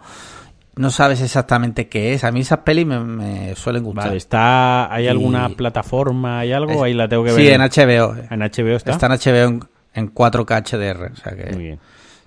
[0.77, 2.25] No sabes exactamente qué es.
[2.25, 4.07] A mí esas pelis me, me suelen gustar.
[4.07, 6.73] Vale, está, ¿hay Y- alguna plataforma, hay algo?
[6.73, 7.41] Es- Ahí la tengo que ver.
[7.41, 8.17] Sí, en HBO.
[8.31, 8.91] En HBO está.
[8.93, 9.61] Está en HBO en,
[9.95, 11.13] en 4K HDR.
[11.13, 11.79] O sea que, Muy bien.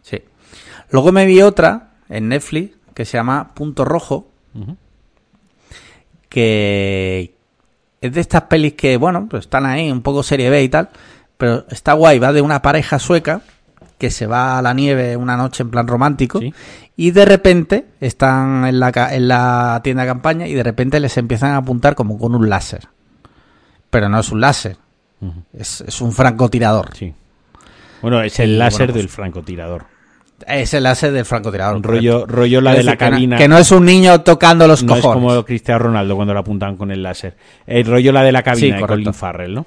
[0.02, 0.22] sí.
[0.92, 4.30] Luego me vi otra en Netflix que se llama Punto Rojo.
[6.30, 7.34] Que
[8.02, 10.90] es de estas pelis que, bueno, pues están ahí, un poco serie B y tal,
[11.38, 13.42] pero está guay, va de una pareja sueca
[13.98, 16.54] que se va a la nieve una noche en plan romántico Sí.
[16.96, 21.18] y de repente están en la, en la tienda de campaña y de repente les
[21.18, 22.88] empiezan a apuntar como con un láser.
[23.90, 24.78] Pero no es un láser,
[25.54, 26.96] es, es un francotirador.
[26.96, 27.14] Sí.
[28.02, 29.86] Bueno, es el Y, láser bueno, pues- del francotirador.
[30.46, 31.82] Es el láser del francotirador.
[31.82, 33.38] Rollo, rollo la Es de la decir, cabina.
[33.38, 35.24] Que no, es un niño tocando los No es cojones.
[35.32, 37.36] como Cristiano Ronaldo cuando lo apuntaban con el láser.
[37.66, 38.88] El rollo la de la cabina Sí, de.
[38.88, 39.66] Colin Farrell, ¿no?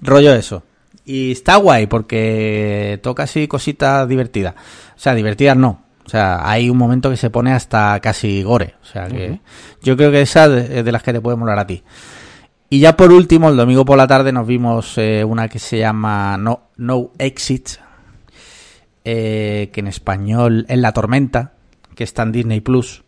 [0.00, 0.62] Rollo eso.
[1.04, 4.54] Y está guay porque toca así cositas divertidas.
[4.96, 5.82] O sea, divertidas no.
[6.04, 8.74] O sea, hay un momento que se pone hasta casi gore.
[8.82, 9.40] O sea, que
[9.82, 11.82] yo creo que esa es de las que te puede molar a ti.
[12.70, 15.78] Y ya por último, el domingo por la tarde nos vimos eh, una que se
[15.78, 17.68] llama No, no Exit,
[19.08, 21.52] eh, que en español es La Tormenta,
[21.94, 23.04] que está en Disney Plus,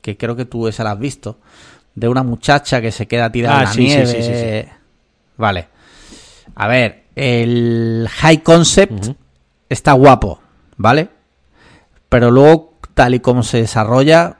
[0.00, 1.40] que creo que tú esa la has visto,
[1.94, 4.64] de una muchacha que se queda tirada Ah, en la sí, sí, nieve.
[4.64, 4.72] sí.
[5.36, 5.68] Vale.
[6.54, 9.08] A ver, el high concept
[9.68, 10.40] está guapo,
[10.78, 11.10] ¿vale?
[12.08, 14.38] Pero luego, tal y como se desarrolla,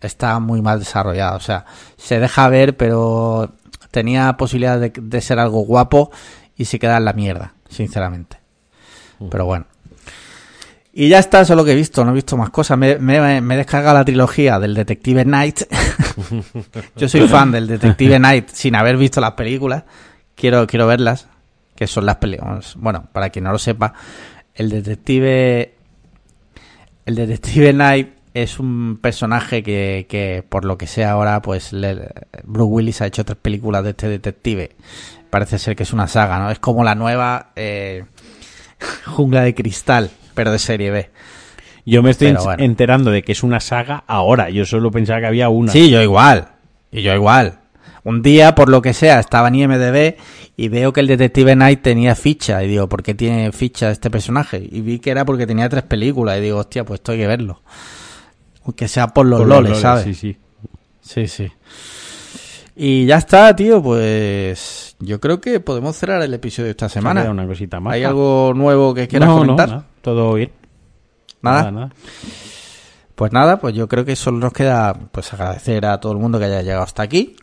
[0.00, 1.36] está muy mal desarrollado.
[1.36, 1.64] O sea,
[1.96, 3.52] se deja ver, pero
[3.90, 6.12] tenía posibilidad de, de ser algo guapo
[6.56, 8.38] y se queda en la mierda, sinceramente.
[9.30, 9.66] Pero bueno.
[10.96, 12.78] Y ya está, eso es lo que he visto, no he visto más cosas.
[12.78, 15.62] Me, me, he descargado la trilogía del Detective Night.
[16.96, 19.82] Yo soy fan del Detective Night sin haber visto las películas.
[20.36, 21.26] Quiero, quiero verlas,
[21.74, 22.76] que son las películas.
[22.78, 23.92] Bueno, para quien no lo sepa,
[24.54, 25.74] el Detective.
[27.06, 32.70] El Detective Night es un personaje que, que por lo que sea ahora, pues Bruce
[32.70, 34.72] Willis ha hecho tres películas de este detective.
[35.30, 36.50] Parece ser que es una saga, ¿no?
[36.50, 38.04] Es como la nueva eh,
[39.06, 41.10] Jungla de Cristal, pero de serie B.
[41.86, 42.62] Yo me estoy bueno.
[42.62, 44.48] enterando de que es una saga ahora.
[44.50, 45.70] Yo solo pensaba que había una.
[45.70, 46.48] Sí, yo igual.
[46.90, 47.60] Y yo igual.
[48.04, 50.16] Un día, por lo que sea, estaba en IMDB
[50.56, 52.62] y veo que el Detective Night tenía ficha.
[52.62, 54.66] Y digo, ¿por qué tiene ficha este personaje?
[54.70, 56.38] Y vi que era porque tenía tres películas.
[56.38, 57.62] Y digo, hostia, pues esto hay que verlo.
[58.64, 60.04] Aunque sea por los Por los loles, ¿sabes?
[60.04, 60.36] Sí, sí.
[61.00, 61.52] Sí, sí.
[62.76, 67.30] Y ya está, tío, pues yo creo que podemos cerrar el episodio de esta semana.
[67.30, 67.94] una cosita más.
[67.94, 69.68] ¿Hay algo nuevo que quieras no, comentar?
[69.68, 69.86] No, nada.
[70.02, 70.50] Todo bien.
[71.42, 71.70] ¿Nada?
[71.70, 71.90] nada.
[73.14, 76.38] Pues nada, pues yo creo que solo nos queda pues agradecer a todo el mundo
[76.38, 77.36] que haya llegado hasta aquí.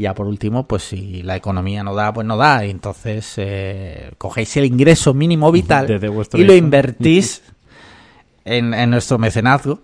[0.00, 2.64] Y ya por último, pues si la economía no da, pues no da.
[2.64, 6.06] Y entonces eh, cogéis el ingreso mínimo vital Desde
[6.38, 7.42] y lo invertís
[8.46, 9.80] en, en nuestro mecenazgo.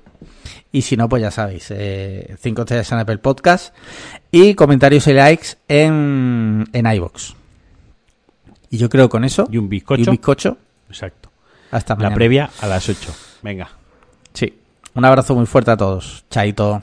[0.72, 3.74] Y si no, pues ya sabéis, 5 estrellas en Apple Podcast
[4.30, 7.34] y comentarios y likes en, en iVoox.
[8.70, 10.10] Y yo creo con eso, Y un y bizcocho.
[10.10, 10.56] un bizcocho,
[10.88, 11.28] Exacto.
[11.70, 12.14] hasta La mañana.
[12.14, 13.12] previa a las 8.
[13.43, 13.68] Venga.
[14.32, 14.59] Sí.
[14.94, 16.24] Un abrazo muy fuerte a todos.
[16.30, 16.80] Chaito.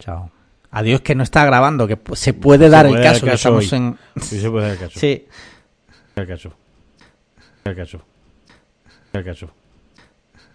[0.00, 0.28] Chao.
[0.74, 3.16] Adiós que no está grabando, que se puede dar puede el caso.
[3.16, 3.78] el que caso estamos hoy.
[3.78, 3.98] en...
[4.22, 4.98] Sí, se puede dar caso.
[4.98, 5.26] Sí.
[6.16, 6.54] El caso.
[7.64, 8.02] El caso.
[9.12, 9.50] El caso.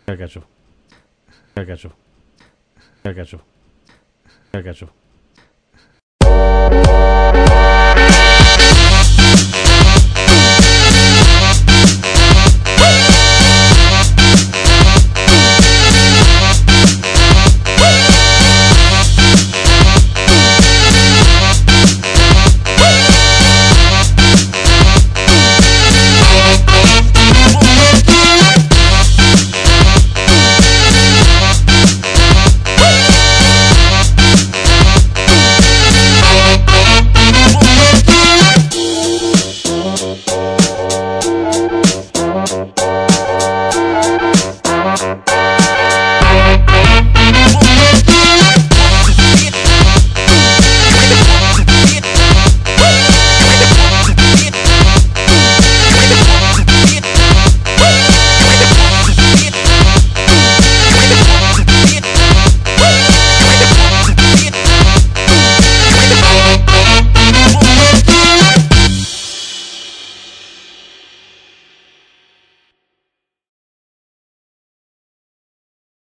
[0.08, 0.48] El caso.
[1.56, 1.96] El caso.
[3.04, 3.44] El caso.
[4.54, 4.90] El caso.